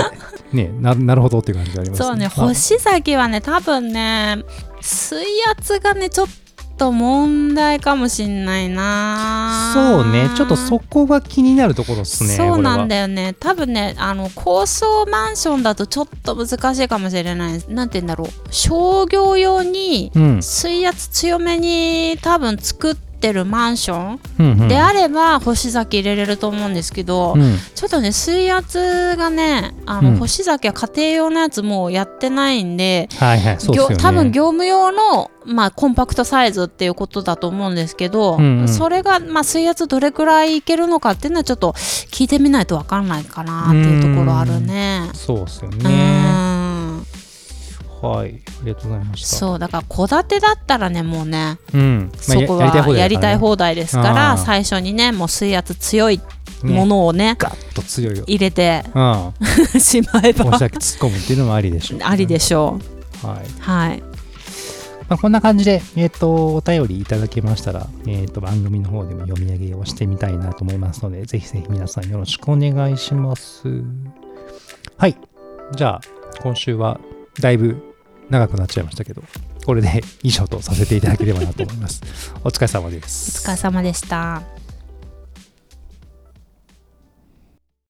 [0.52, 4.38] ね、ななるほどっていう感じがありますそうね、あ星崎はね、多分ね、
[4.80, 5.18] 水
[5.50, 6.28] 圧がね、ちょっ
[6.76, 9.72] と問題かもしんないな。
[9.74, 12.30] そうね、ちょっとそこが気になるところですね。
[12.30, 12.86] そうなんよ。
[12.88, 24.68] だよね多分ねあの高層マンションだとちょっと難しいかもしれないなんて言うんだろう商業用にうん、水圧強めに多分作ってるマンション。
[24.68, 33.96] であれば星崎入れれると思うんですけど、うん、ちょっとね水圧がねあの、うん星崎は家庭用のやつもうやってないんではいはい、そうですよね。
[33.96, 45.10] 業多分業務用の、まあ、コンパクトサイズっていうことだと思うんですけど、うんうんそれが、まあ、水圧どれくらいいけるのかっていうのはちょっと聞いてみないと分かんないかなっていうところあるね。
[45.14, 46.53] そうですようね。
[48.08, 49.36] んはい、ありがとうございました。
[49.36, 56.20] そうだから戸建てだったらねもうねうん、まあそこはやりたい方放題ですから最初にねもう水圧強い
[56.62, 58.24] ものをねガッと強いよ。
[58.26, 59.32] 入れてうん、
[59.80, 62.78] しまえば突っ込むっていうのもありでしょう、ありでしょ
[63.22, 63.26] う。
[63.26, 63.38] はい。
[63.38, 64.14] うはい
[65.08, 73.68] まあ、こんな感じで、えっ、と、お便りいただけましたら、えっ、と、番組の方でも読み上げをしてみたいなと思いますので、ぜひぜひ皆さんよろしくお願いします。
[74.96, 75.16] はい。
[75.76, 76.00] じゃあ、
[76.42, 76.98] 今週は
[77.38, 77.93] だいぶ
[78.30, 79.22] 長くなっちゃいましたけど、
[79.64, 82.32] これで以上とさせていただければなと思います。
[82.44, 83.46] お疲れ様です。
[83.46, 84.53] お疲れ様でした。